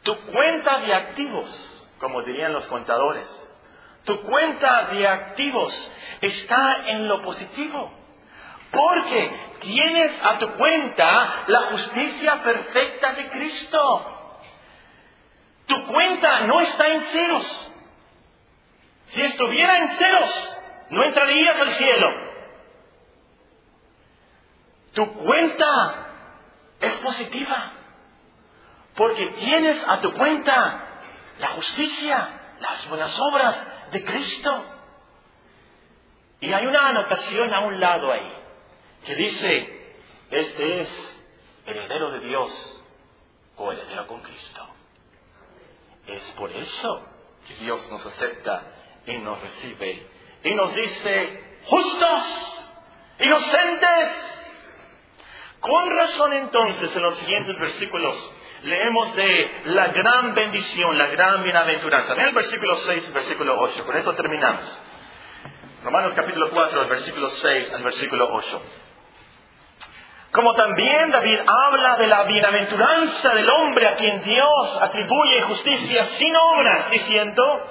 [0.04, 3.28] tu cuenta de activos, como dirían los contadores,
[4.06, 5.92] tu cuenta de activos
[6.22, 7.92] está en lo positivo.
[8.72, 14.38] Porque tienes a tu cuenta la justicia perfecta de Cristo.
[15.68, 17.72] Tu cuenta no está en ceros.
[19.08, 20.61] Si estuviera en ceros,
[20.92, 22.08] no entrarías al cielo.
[24.94, 26.08] Tu cuenta
[26.82, 27.72] es positiva,
[28.96, 30.88] porque tienes a tu cuenta
[31.40, 33.58] la justicia, las buenas obras
[33.92, 34.66] de Cristo.
[36.42, 38.34] Y hay una anotación a un lado ahí,
[39.06, 39.96] que dice,
[40.30, 41.24] este es
[41.68, 42.84] heredero de Dios,
[43.56, 44.68] o heredero con Cristo.
[46.06, 47.08] Es por eso
[47.48, 48.64] que Dios nos acepta
[49.06, 50.06] y nos recibe
[50.44, 52.74] y nos dice, justos,
[53.20, 54.28] inocentes.
[55.60, 58.32] Con razón entonces en los siguientes versículos
[58.64, 62.16] leemos de la gran bendición, la gran bienaventuranza.
[62.16, 64.80] Vean el versículo 6 y el versículo 8, con eso terminamos.
[65.84, 68.62] Romanos capítulo 4, el versículo 6 al versículo 8.
[70.32, 76.36] Como también David habla de la bienaventuranza del hombre a quien Dios atribuye justicia sin
[76.36, 77.68] obras, diciendo,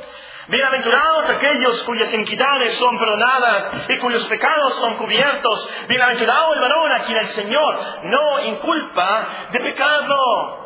[0.48, 5.70] Bienaventurados aquellos cuyas iniquidades son perdonadas y cuyos pecados son cubiertos.
[5.86, 10.60] Bienaventurado el varón a quien el Señor no inculpa de pecado.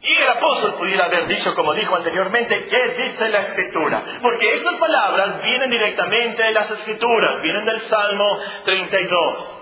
[0.00, 4.02] Y el apóstol pudiera haber dicho, como dijo anteriormente, ¿qué dice la Escritura?
[4.22, 9.52] Porque estas palabras vienen directamente de las Escrituras, vienen del Salmo 32.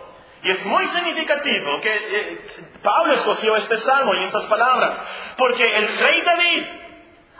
[0.42, 2.38] Y es muy significativo que eh,
[2.82, 4.92] Pablo escogió este salmo y estas palabras,
[5.38, 6.83] porque el rey David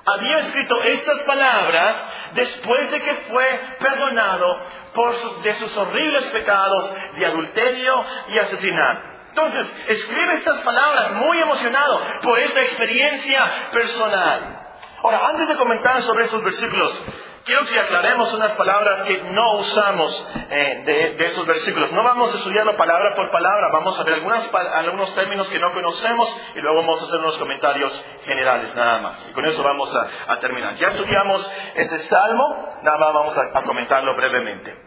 [0.06, 1.96] había escrito estas palabras
[2.34, 4.58] después de que fue perdonado
[4.94, 9.14] por de sus horribles pecados de adulterio y asesinato.
[9.30, 14.60] Entonces, escribe estas palabras muy emocionado por esta experiencia personal.
[15.02, 17.02] Ahora, antes de comentar sobre estos versículos,
[17.44, 20.82] quiero que aclaremos unas palabras que no usamos eh,
[21.16, 21.92] de, estos versículos.
[21.92, 26.36] No vamos a estudiarlo palabra por palabra, vamos a ver algunos términos que no conocemos
[26.54, 29.28] y luego vamos a hacer unos comentarios generales nada más.
[29.28, 30.74] Y con eso vamos a, terminar.
[30.74, 34.83] Ya estudiamos ese salmo, nada más vamos a, comentarlo brevemente.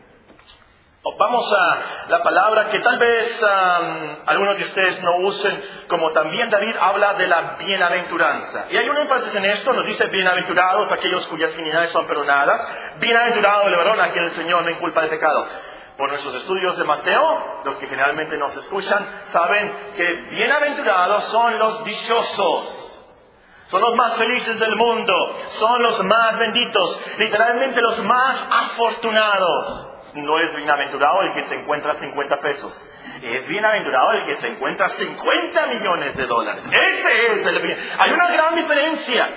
[1.17, 1.77] Vamos a
[2.09, 3.41] la palabra que tal vez
[4.25, 8.65] algunos de ustedes no usen, como también David habla de la bienaventuranza.
[8.69, 12.67] Y hay un énfasis en esto, nos dice bienaventurados aquellos cuyas iniquidades son perdonadas,
[12.99, 15.47] bienaventurado el varón a quien el Señor no inculpa de pecado.
[15.97, 20.03] Por nuestros estudios de Mateo, los que generalmente nos escuchan, saben que
[20.35, 22.83] bienaventurados son los dichosos.
[23.69, 25.13] Son los más felices del mundo,
[25.59, 29.96] son los más benditos, literalmente los más afortunados.
[30.17, 32.89] No es bienaventurado el que se encuentra 50 pesos.
[33.21, 36.63] Es bienaventurado el que se encuentra 50 millones de dólares.
[36.65, 39.29] Ese es el Hay una gran diferencia.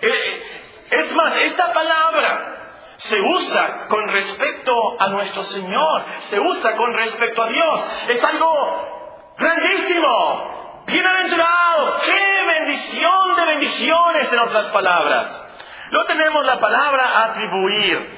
[0.00, 0.42] Eh,
[0.90, 2.58] es más, esta palabra
[2.98, 7.90] se usa con respecto a nuestro Señor, se usa con respecto a Dios.
[8.08, 10.84] Es algo grandísimo.
[10.86, 15.46] Bienaventurado, qué bendición de bendiciones en otras palabras.
[15.90, 18.17] No tenemos la palabra atribuir.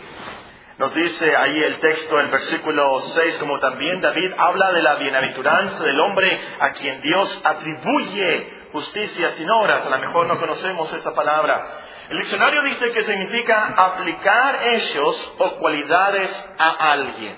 [0.80, 5.84] Nos dice ahí el texto, el versículo 6, como también David habla de la bienaventuranza
[5.84, 9.84] del hombre a quien Dios atribuye justicia sin obras.
[9.84, 11.62] A lo mejor no conocemos esa palabra.
[12.08, 17.36] El diccionario dice que significa aplicar hechos o cualidades a alguien.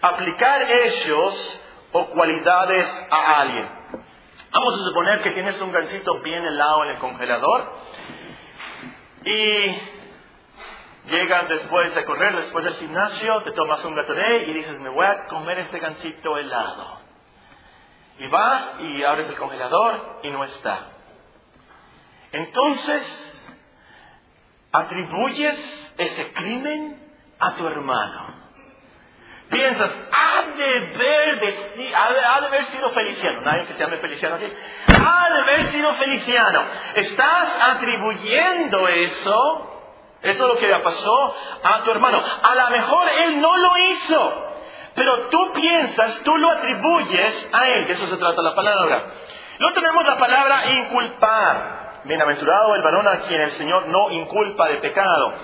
[0.00, 3.66] Aplicar hechos o cualidades a alguien.
[4.52, 7.72] Vamos a suponer que tienes un gansito bien helado en el congelador
[9.24, 9.93] y
[11.06, 15.06] llegas después de correr, después del gimnasio, te tomas un Gatorade y dices, me voy
[15.06, 17.00] a comer este gansito helado.
[18.18, 20.78] Y vas y abres el congelador y no está.
[22.32, 23.42] Entonces,
[24.72, 27.00] atribuyes ese crimen
[27.38, 28.44] a tu hermano
[29.54, 34.46] piensas, ha de, haber, sido Feliciano, nadie que se llame Feliciano así,
[34.88, 36.62] ha de haber sido Feliciano.
[36.94, 39.73] Estás atribuyendo eso,
[40.24, 42.22] eso es lo que le pasó a tu hermano.
[42.42, 44.46] A lo mejor él no lo hizo,
[44.94, 49.04] pero tú piensas, tú lo atribuyes a él, de eso se trata la palabra.
[49.58, 51.84] No tenemos la palabra inculpar.
[52.04, 55.34] Bienaventurado el varón a quien el Señor no inculpa de pecado.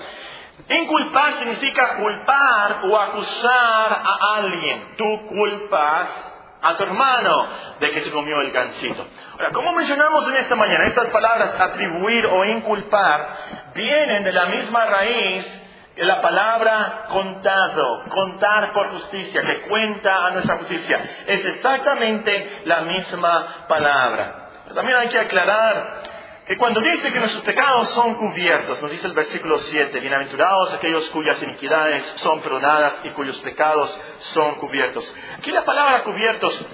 [0.69, 4.95] Inculpar significa culpar o acusar a alguien.
[4.97, 6.30] Tú culpas
[6.61, 7.47] a tu hermano
[7.79, 9.05] de que se comió el gansito.
[9.33, 13.27] Ahora, como mencionamos en esta mañana, estas palabras atribuir o inculpar
[13.73, 20.31] vienen de la misma raíz que la palabra contado, contar por justicia, que cuenta a
[20.31, 20.99] nuestra justicia.
[21.27, 24.49] Es exactamente la misma palabra.
[24.73, 26.03] También hay que aclarar
[26.45, 31.07] que cuando dice que nuestros pecados son cubiertos, nos dice el versículo 7, bienaventurados aquellos
[31.11, 33.97] cuyas iniquidades son perdonadas y cuyos pecados
[34.33, 35.13] son cubiertos.
[35.37, 36.65] Aquí la palabra cubiertos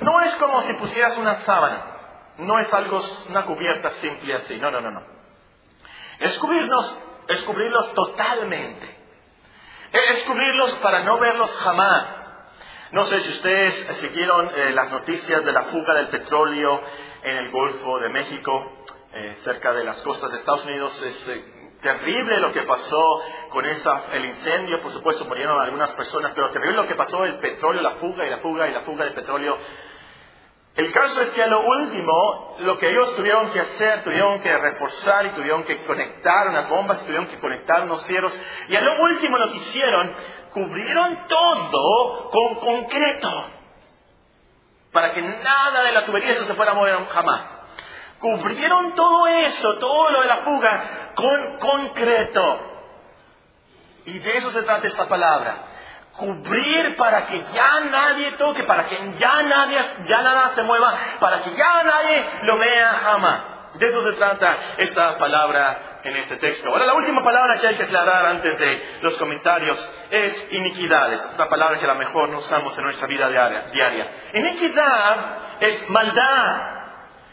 [0.00, 1.82] no es como si pusieras una sábana,
[2.38, 5.02] no es algo, una cubierta simple así, no, no, no, no.
[6.20, 8.96] Es cubrirnos, es cubrirlos totalmente.
[9.92, 12.06] Es cubrirlos para no verlos jamás.
[12.92, 16.82] No sé si ustedes siguieron eh, las noticias de la fuga del petróleo
[17.22, 18.84] en el Golfo de México.
[19.18, 21.02] Eh, cerca de las costas de Estados Unidos.
[21.02, 21.42] Es eh,
[21.80, 26.76] terrible lo que pasó con esa, el incendio, por supuesto murieron algunas personas, pero terrible
[26.76, 29.56] lo que pasó, el petróleo, la fuga y la fuga y la fuga del petróleo.
[30.74, 34.54] El caso es que a lo último, lo que ellos tuvieron que hacer, tuvieron que
[34.54, 39.02] reforzar y tuvieron que conectar unas bombas, tuvieron que conectar unos fierros, y a lo
[39.02, 40.12] último lo que hicieron,
[40.52, 43.46] cubrieron todo con concreto,
[44.92, 47.55] para que nada de la tubería se fuera a mover jamás.
[48.18, 50.82] Cubrieron todo eso, todo lo de la fuga,
[51.14, 52.60] con concreto.
[54.06, 55.56] Y de eso se trata esta palabra.
[56.12, 61.40] Cubrir para que ya nadie toque, para que ya nadie, ya nada se mueva, para
[61.40, 63.40] que ya nadie lo vea jamás.
[63.74, 66.70] De eso se trata esta palabra en este texto.
[66.70, 71.28] Ahora, la última palabra que hay que aclarar antes de los comentarios es iniquidades.
[71.34, 74.10] Una palabra que a lo mejor no usamos en nuestra vida diaria.
[74.32, 75.16] Iniquidad
[75.60, 76.75] es maldad,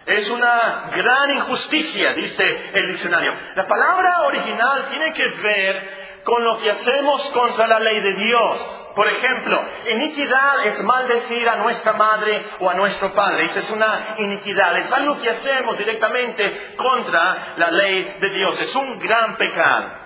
[0.05, 3.33] es una gran injusticia, dice el diccionario.
[3.55, 8.79] La palabra original tiene que ver con lo que hacemos contra la ley de Dios.
[8.95, 13.45] Por ejemplo, iniquidad es maldecir a nuestra madre o a nuestro padre.
[13.45, 14.77] Es una iniquidad.
[14.77, 18.61] Es algo que hacemos directamente contra la ley de Dios.
[18.61, 20.02] Es un gran pecado.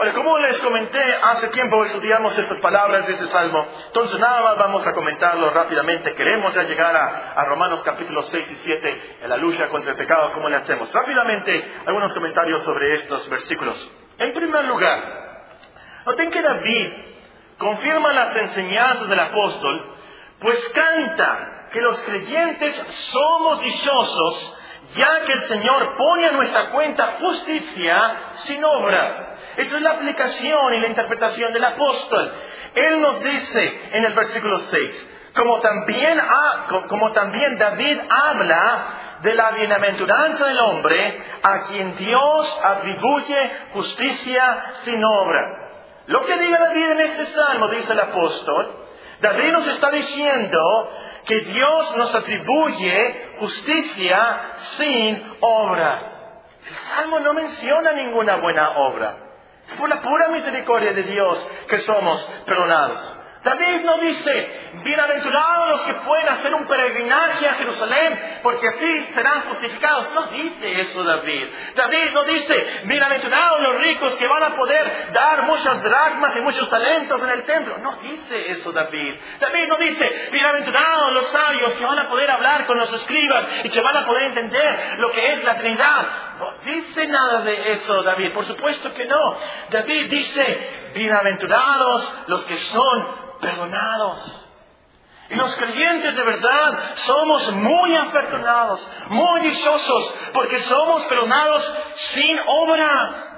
[0.00, 3.66] Ahora, como les comenté hace tiempo, estudiamos estas palabras de este salmo.
[3.88, 6.14] Entonces, nada más vamos a comentarlo rápidamente.
[6.14, 10.32] Queremos ya llegar a, Romanos capítulos 6 y 7, en la lucha contra el pecado,
[10.32, 10.90] ¿cómo le hacemos?
[10.90, 13.92] Rápidamente, algunos comentarios sobre estos versículos.
[14.16, 15.02] En primer lugar,
[16.06, 16.92] noten que David
[17.58, 19.96] confirma las enseñanzas del apóstol,
[20.40, 22.74] pues canta que los creyentes
[23.12, 24.58] somos dichosos,
[24.94, 29.29] ya que el Señor pone a nuestra cuenta justicia sin obras.
[29.56, 32.32] Esa es la aplicación y la interpretación del apóstol.
[32.74, 36.20] Él nos dice en el versículo 6, como también,
[36.88, 45.04] como también David habla de la bienaventuranza del hombre a quien Dios atribuye justicia sin
[45.04, 45.70] obra.
[46.06, 48.76] Lo que diga David en este salmo, dice el apóstol,
[49.20, 50.90] David nos está diciendo
[51.26, 54.40] que Dios nos atribuye justicia
[54.76, 56.02] sin obra.
[56.66, 59.29] El salmo no menciona ninguna buena obra.
[59.70, 63.19] Es por la pura misericordia de Dios que somos perdonados.
[63.42, 69.48] David no dice, bienaventurados los que pueden hacer un peregrinaje a Jerusalén, porque así serán
[69.48, 70.10] justificados.
[70.12, 71.48] No dice eso David.
[71.74, 76.68] David no dice, bienaventurados los ricos que van a poder dar muchas dracmas y muchos
[76.68, 77.78] talentos en el templo.
[77.78, 79.18] No dice eso David.
[79.40, 83.70] David no dice, bienaventurados los sabios que van a poder hablar con los escribas y
[83.70, 86.08] que van a poder entender lo que es la Trinidad.
[86.38, 88.34] No dice nada de eso David.
[88.34, 89.36] Por supuesto que no.
[89.70, 94.46] David dice, bienaventurados los que son perdonados.
[95.30, 103.30] Y los creyentes de verdad somos muy afortunados, muy dichosos, porque somos perdonados sin obras.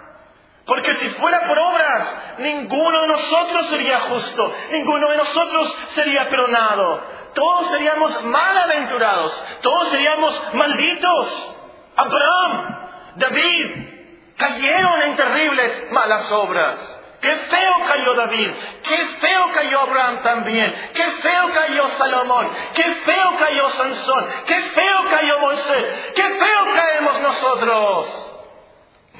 [0.64, 7.02] Porque si fuera por obras, ninguno de nosotros sería justo, ninguno de nosotros sería perdonado.
[7.34, 11.56] Todos seríamos malaventurados, todos seríamos malditos.
[11.96, 17.01] Abraham, David, cayeron en terribles malas obras.
[17.22, 18.50] Qué feo cayó David,
[18.82, 25.04] qué feo cayó Abraham también, qué feo cayó Salomón, qué feo cayó Sansón, qué feo
[25.08, 28.28] cayó Moisés, qué feo caemos nosotros.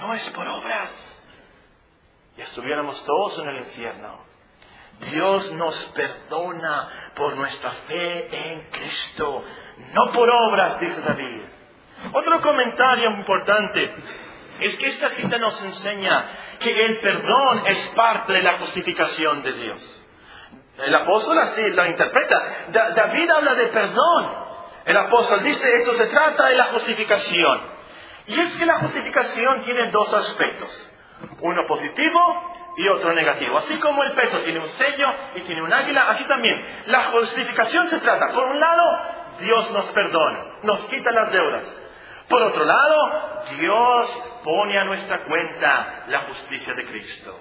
[0.01, 0.91] No es por obras.
[2.37, 4.19] Y estuviéramos todos en el infierno.
[5.13, 9.45] Dios nos perdona por nuestra fe en Cristo,
[9.95, 11.43] no por obras, dice David.
[12.15, 13.95] Otro comentario importante
[14.67, 19.53] es que esta cita nos enseña que el perdón es parte de la justificación de
[19.53, 20.05] Dios.
[20.79, 22.43] El apóstol así lo interpreta.
[22.69, 24.43] David habla de perdón.
[24.85, 27.61] El apóstol dice, esto se trata de la justificación.
[28.27, 30.91] Y es que la justificación tiene dos aspectos.
[31.41, 33.59] Uno positivo y otro negativo.
[33.59, 36.85] Así como el peso tiene un sello y tiene un águila, así también.
[36.87, 38.83] La justificación se trata, por un lado,
[39.39, 41.82] Dios nos perdona, nos quita las deudas.
[42.33, 47.39] Por otro lado, Dios pone a nuestra cuenta la justicia de Cristo.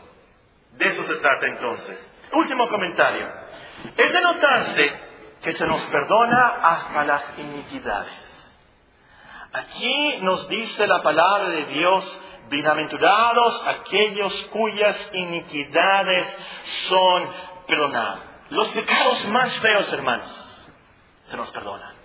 [0.73, 2.13] De eso se trata entonces.
[2.33, 3.25] Último comentario.
[3.95, 4.93] Es de notarse
[5.43, 8.51] que se nos perdona hasta las iniquidades.
[9.53, 16.37] Aquí nos dice la palabra de Dios, bienaventurados aquellos cuyas iniquidades
[16.89, 17.29] son
[17.65, 18.19] perdonadas.
[18.49, 20.69] Los pecados más feos, hermanos,
[21.27, 22.00] se nos perdonan.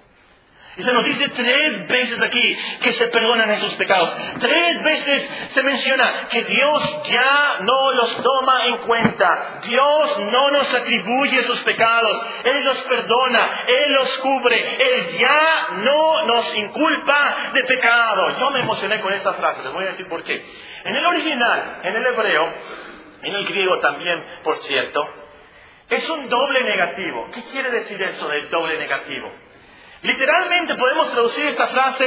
[0.79, 4.14] Y se nos dice tres veces aquí que se perdonan esos pecados.
[4.39, 9.61] Tres veces se menciona que Dios ya no los toma en cuenta.
[9.62, 12.27] Dios no nos atribuye esos pecados.
[12.45, 14.77] Él los perdona, Él los cubre.
[14.77, 18.39] Él ya no nos inculpa de pecado.
[18.39, 20.45] Yo me emocioné con esta frase, les voy a decir por qué.
[20.85, 22.55] En el original, en el hebreo,
[23.22, 25.01] en el griego también, por cierto,
[25.89, 27.29] es un doble negativo.
[27.33, 29.33] ¿Qué quiere decir eso del doble negativo?
[30.03, 32.07] Literalmente podemos traducir esta frase,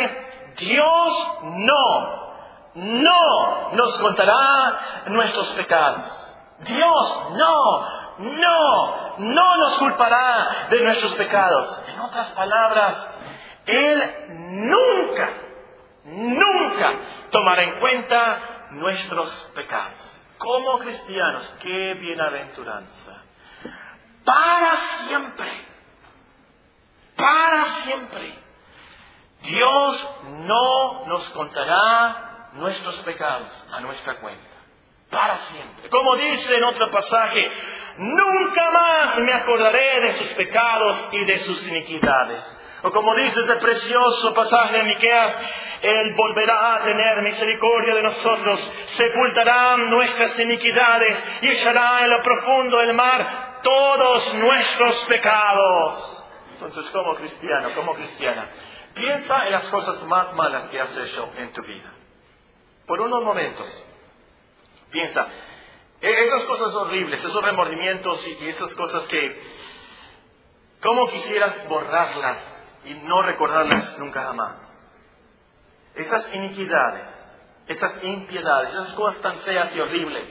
[0.57, 2.33] Dios no,
[2.75, 4.77] no nos contará
[5.07, 6.35] nuestros pecados.
[6.59, 11.83] Dios no, no, no nos culpará de nuestros pecados.
[11.87, 13.09] En otras palabras,
[13.65, 15.29] Él nunca,
[16.03, 16.93] nunca
[17.31, 18.39] tomará en cuenta
[18.71, 20.21] nuestros pecados.
[20.37, 23.23] Como cristianos, qué bienaventuranza.
[24.25, 24.75] Para
[25.07, 25.68] siempre
[27.19, 28.33] para siempre.
[29.41, 30.09] Dios
[30.47, 34.47] no nos contará nuestros pecados a nuestra cuenta.
[35.09, 35.89] Para siempre.
[35.89, 37.51] Como dice en otro pasaje,
[37.97, 42.57] nunca más me acordaré de sus pecados y de sus iniquidades.
[42.83, 45.37] O como dice ese precioso pasaje de Miqueas,
[45.81, 52.77] Él volverá a tener misericordia de nosotros, sepultará nuestras iniquidades y echará en lo profundo
[52.77, 56.18] del mar todos nuestros pecados.
[56.61, 58.49] Entonces, como cristiano, como cristiana,
[58.93, 61.89] piensa en las cosas más malas que has hecho en tu vida.
[62.85, 63.85] Por unos momentos,
[64.91, 65.25] piensa,
[66.01, 69.41] e-, esas cosas horribles, esos remordimientos y esas cosas que,
[70.81, 72.37] ¿cómo quisieras borrarlas
[72.83, 74.59] y no recordarlas nunca jamás?
[75.95, 77.07] Esas iniquidades,
[77.67, 80.25] esas impiedades, esas cosas tan feas y horribles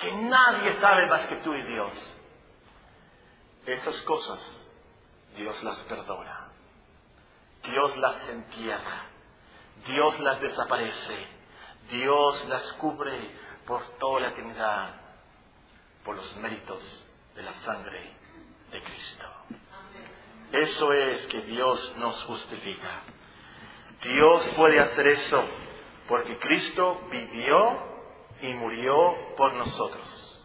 [0.00, 2.16] que nadie sabe más que tú y Dios.
[3.66, 4.59] Esas cosas
[5.36, 6.48] Dios las perdona.
[7.64, 9.06] Dios las entierra.
[9.86, 11.26] Dios las desaparece.
[11.90, 13.30] Dios las cubre
[13.66, 15.00] por toda la eternidad
[16.04, 18.00] por los méritos de la sangre
[18.72, 19.26] de Cristo.
[20.52, 23.02] Eso es que Dios nos justifica.
[24.02, 25.44] Dios puede hacer eso
[26.08, 27.78] porque Cristo vivió
[28.42, 28.96] y murió
[29.36, 30.44] por nosotros.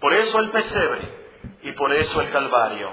[0.00, 1.22] Por eso el pesebre
[1.62, 2.92] y por eso el Calvario.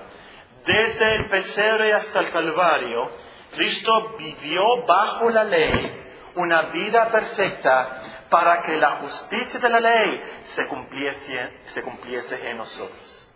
[0.65, 3.09] Desde el pesebre hasta el Calvario,
[3.55, 6.05] Cristo vivió bajo la ley
[6.35, 10.21] una vida perfecta para que la justicia de la ley
[10.55, 13.31] se cumpliese, se cumpliese en nosotros.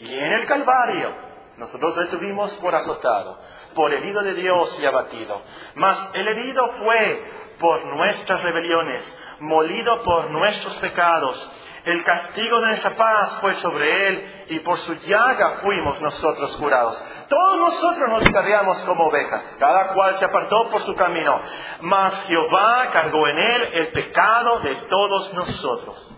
[0.00, 3.40] Y en el Calvario, nosotros le tuvimos por azotado,
[3.74, 5.42] por herido de Dios y abatido.
[5.74, 7.24] Mas el herido fue
[7.58, 11.52] por nuestras rebeliones, molido por nuestros pecados.
[11.84, 17.02] El castigo de nuestra paz fue sobre él y por su llaga fuimos nosotros curados.
[17.28, 21.40] Todos nosotros nos cargamos como ovejas, cada cual se apartó por su camino,
[21.80, 26.14] mas Jehová cargó en él el pecado de todos nosotros.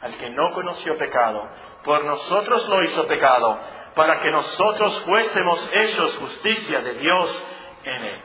[0.00, 1.48] Al que no conoció pecado,
[1.82, 3.58] por nosotros lo hizo pecado,
[3.94, 7.44] para que nosotros fuésemos hechos justicia de Dios
[7.84, 8.20] en él.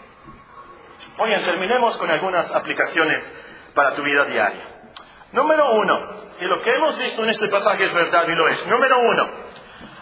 [1.18, 3.24] Oigan, terminemos con algunas aplicaciones
[3.74, 4.71] para tu vida diaria.
[5.32, 6.00] Número uno,
[6.40, 8.68] y lo que hemos visto en este pasaje es verdad y lo es.
[8.68, 9.30] Número uno,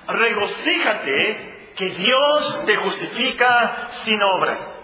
[0.08, 4.76] regocíjate que Dios te justifica sin obras.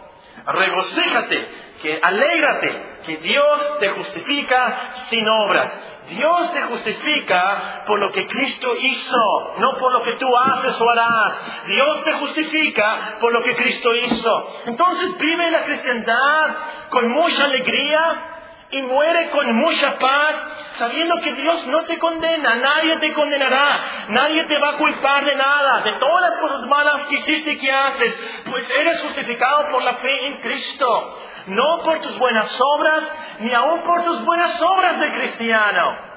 [0.46, 5.80] Regocíjate, que alégrate que Dios te justifica sin obras.
[6.10, 10.89] Dios te justifica por lo que Cristo hizo, no por lo que tú haces o
[10.89, 11.66] harás.
[11.68, 14.62] Dios te justifica por lo que Cristo hizo.
[14.66, 16.56] Entonces vive la cristiandad
[16.89, 18.34] con mucha alegría,
[18.72, 20.36] y muere con mucha paz,
[20.78, 25.36] sabiendo que Dios no te condena, nadie te condenará, nadie te va a culpar de
[25.36, 29.84] nada, de todas las cosas malas que hiciste y que haces, pues eres justificado por
[29.84, 33.03] la fe en Cristo, no por tus buenas obras,
[33.39, 36.16] ni aun por tus buenas obras de cristiano.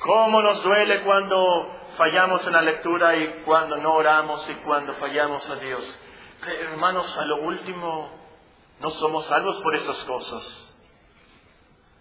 [0.00, 5.48] ¿Cómo nos duele cuando fallamos en la lectura y cuando no oramos y cuando fallamos
[5.48, 6.00] a Dios?
[6.44, 8.21] Hermanos, a lo último,
[8.82, 10.76] no somos salvos por esas cosas.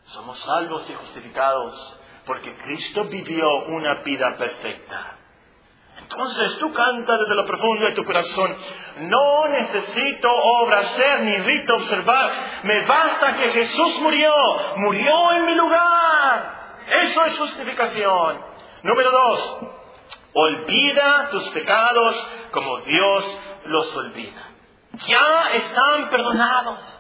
[0.07, 5.17] Somos salvos y justificados porque Cristo vivió una vida perfecta.
[5.99, 8.55] Entonces tú canta desde lo profundo de tu corazón,
[9.01, 14.34] no necesito obra ser ni rito observar, me basta que Jesús murió,
[14.77, 16.77] murió en mi lugar.
[17.03, 18.41] Eso es justificación.
[18.84, 19.57] Número dos,
[20.34, 24.51] olvida tus pecados como Dios los olvida.
[24.93, 26.99] Ya están perdonados,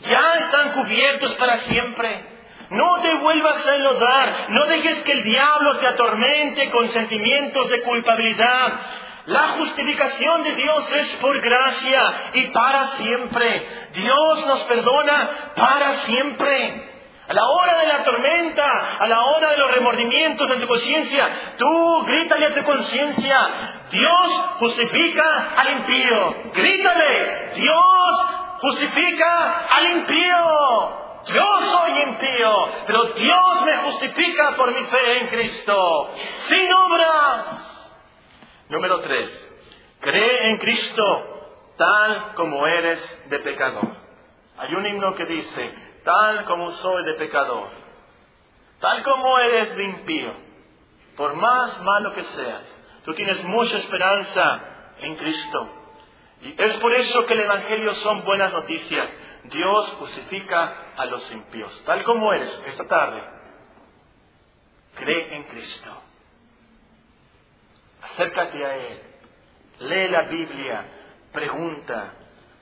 [0.00, 2.38] ya están cubiertos para siempre.
[2.70, 7.82] No te vuelvas a enlodar, no dejes que el diablo te atormente con sentimientos de
[7.82, 8.72] culpabilidad.
[9.26, 13.68] La justificación de Dios es por gracia y para siempre.
[13.92, 16.97] Dios nos perdona para siempre.
[17.28, 21.28] A la hora de la tormenta, a la hora de los remordimientos en tu conciencia,
[21.58, 23.48] tú grítale a tu conciencia,
[23.90, 26.36] Dios justifica al impío.
[26.54, 28.26] Grítale, Dios
[28.60, 30.98] justifica al impío.
[31.26, 32.52] Yo soy impío,
[32.86, 36.10] pero Dios me justifica por mi fe en Cristo,
[36.46, 38.04] sin obras.
[38.70, 39.52] Número tres,
[40.00, 43.86] cree en Cristo tal como eres de pecador.
[44.56, 47.68] Hay un himno que dice, tal como soy de pecador,
[48.80, 50.32] tal como eres de impío,
[51.16, 54.62] por más malo que seas, tú tienes mucha esperanza
[55.00, 55.74] en Cristo.
[56.42, 59.08] Y es por eso que el Evangelio son buenas noticias.
[59.44, 63.22] Dios justifica a los impíos, tal como eres esta tarde.
[64.94, 65.90] Cree en Cristo.
[68.02, 69.02] Acércate a Él.
[69.80, 70.84] Lee la Biblia.
[71.32, 72.14] Pregunta.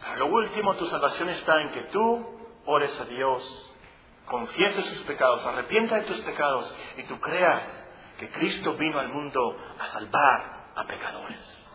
[0.06, 2.35] A lo último, tu salvación está en que tú
[2.66, 3.74] ores a Dios,
[4.26, 7.62] confieses sus pecados, arrepienta de tus pecados y tú creas
[8.18, 11.68] que Cristo vino al mundo a salvar a pecadores.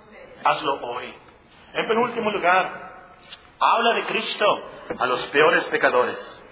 [0.43, 1.13] Hazlo hoy.
[1.73, 3.15] En penúltimo lugar,
[3.59, 4.45] habla de Cristo
[4.99, 6.43] a los peores pecadores.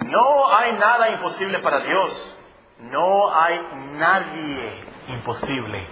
[0.00, 2.36] No hay nada imposible para Dios.
[2.78, 3.58] No hay
[3.92, 5.86] nadie imposible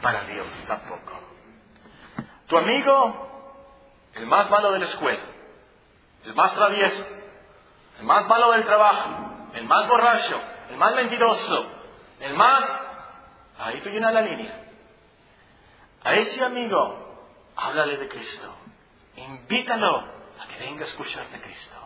[0.00, 1.18] para Dios tampoco.
[2.46, 3.28] Tu amigo,
[4.14, 5.20] el más malo de la escuela,
[6.24, 7.06] el más travieso,
[8.00, 10.40] el más malo del trabajo, el más borracho,
[10.70, 11.66] el más mentiroso,
[12.20, 12.86] el más...
[13.58, 14.58] Ahí tú llenas la línea.
[16.02, 18.56] A ese amigo, háblale de Cristo.
[19.16, 21.76] Invítalo a que venga a escucharte a Cristo.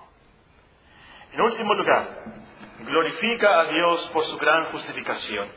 [1.32, 2.06] En último lugar,
[2.78, 5.48] glorifica a Dios por su gran justificación.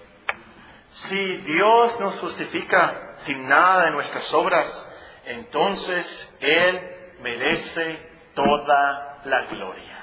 [0.89, 4.87] Si Dios nos justifica sin nada de nuestras obras,
[5.25, 9.96] entonces Él merece toda la gloria.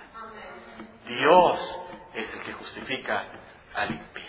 [1.07, 1.81] Dios
[2.15, 3.25] es el que justifica
[3.75, 4.25] al impío.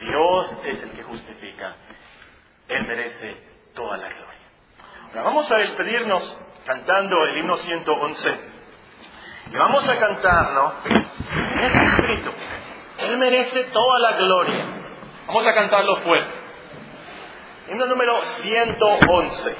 [0.00, 1.74] Dios es el que justifica.
[2.68, 3.36] Él merece
[3.74, 4.28] toda la gloria.
[5.08, 8.40] Ahora vamos a despedirnos cantando el himno 111.
[9.50, 12.32] Y vamos a cantarlo en este escrito.
[12.98, 14.64] Él merece toda la gloria.
[15.26, 16.32] Vamos a cantarlo fuerte.
[17.70, 19.56] Himno número 111.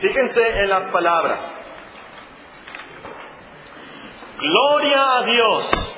[0.00, 1.55] Fíjense en las palabras.
[4.38, 5.96] Gloria a Dios,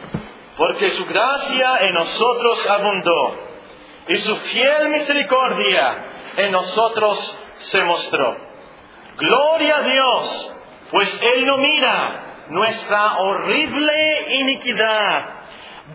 [0.57, 3.35] porque su gracia en nosotros abundó
[4.09, 5.97] y su fiel misericordia
[6.37, 8.37] en nosotros se mostró.
[9.17, 10.55] Gloria a Dios,
[10.93, 15.25] pues Él no mira nuestra horrible iniquidad.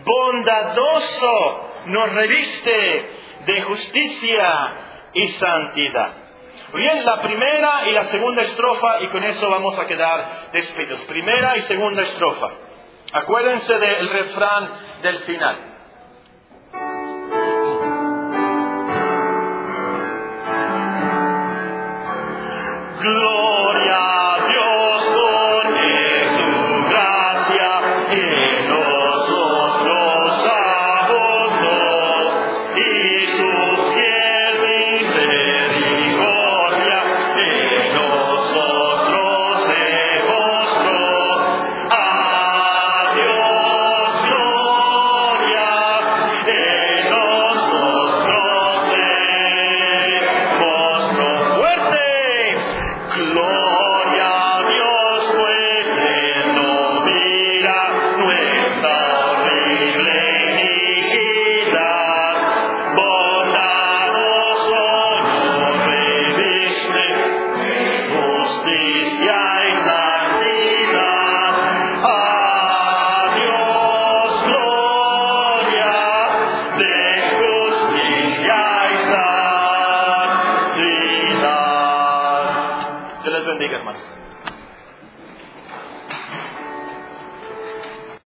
[0.04, 3.10] Bondadoso nos reviste
[3.46, 4.74] de justicia
[5.14, 6.23] y santidad.
[6.74, 11.00] Bien, la primera y la segunda estrofa, y con eso vamos a quedar despedidos.
[11.02, 12.48] Primera y segunda estrofa.
[13.12, 14.70] Acuérdense del refrán
[15.02, 15.74] del final.
[23.04, 23.43] bendiga,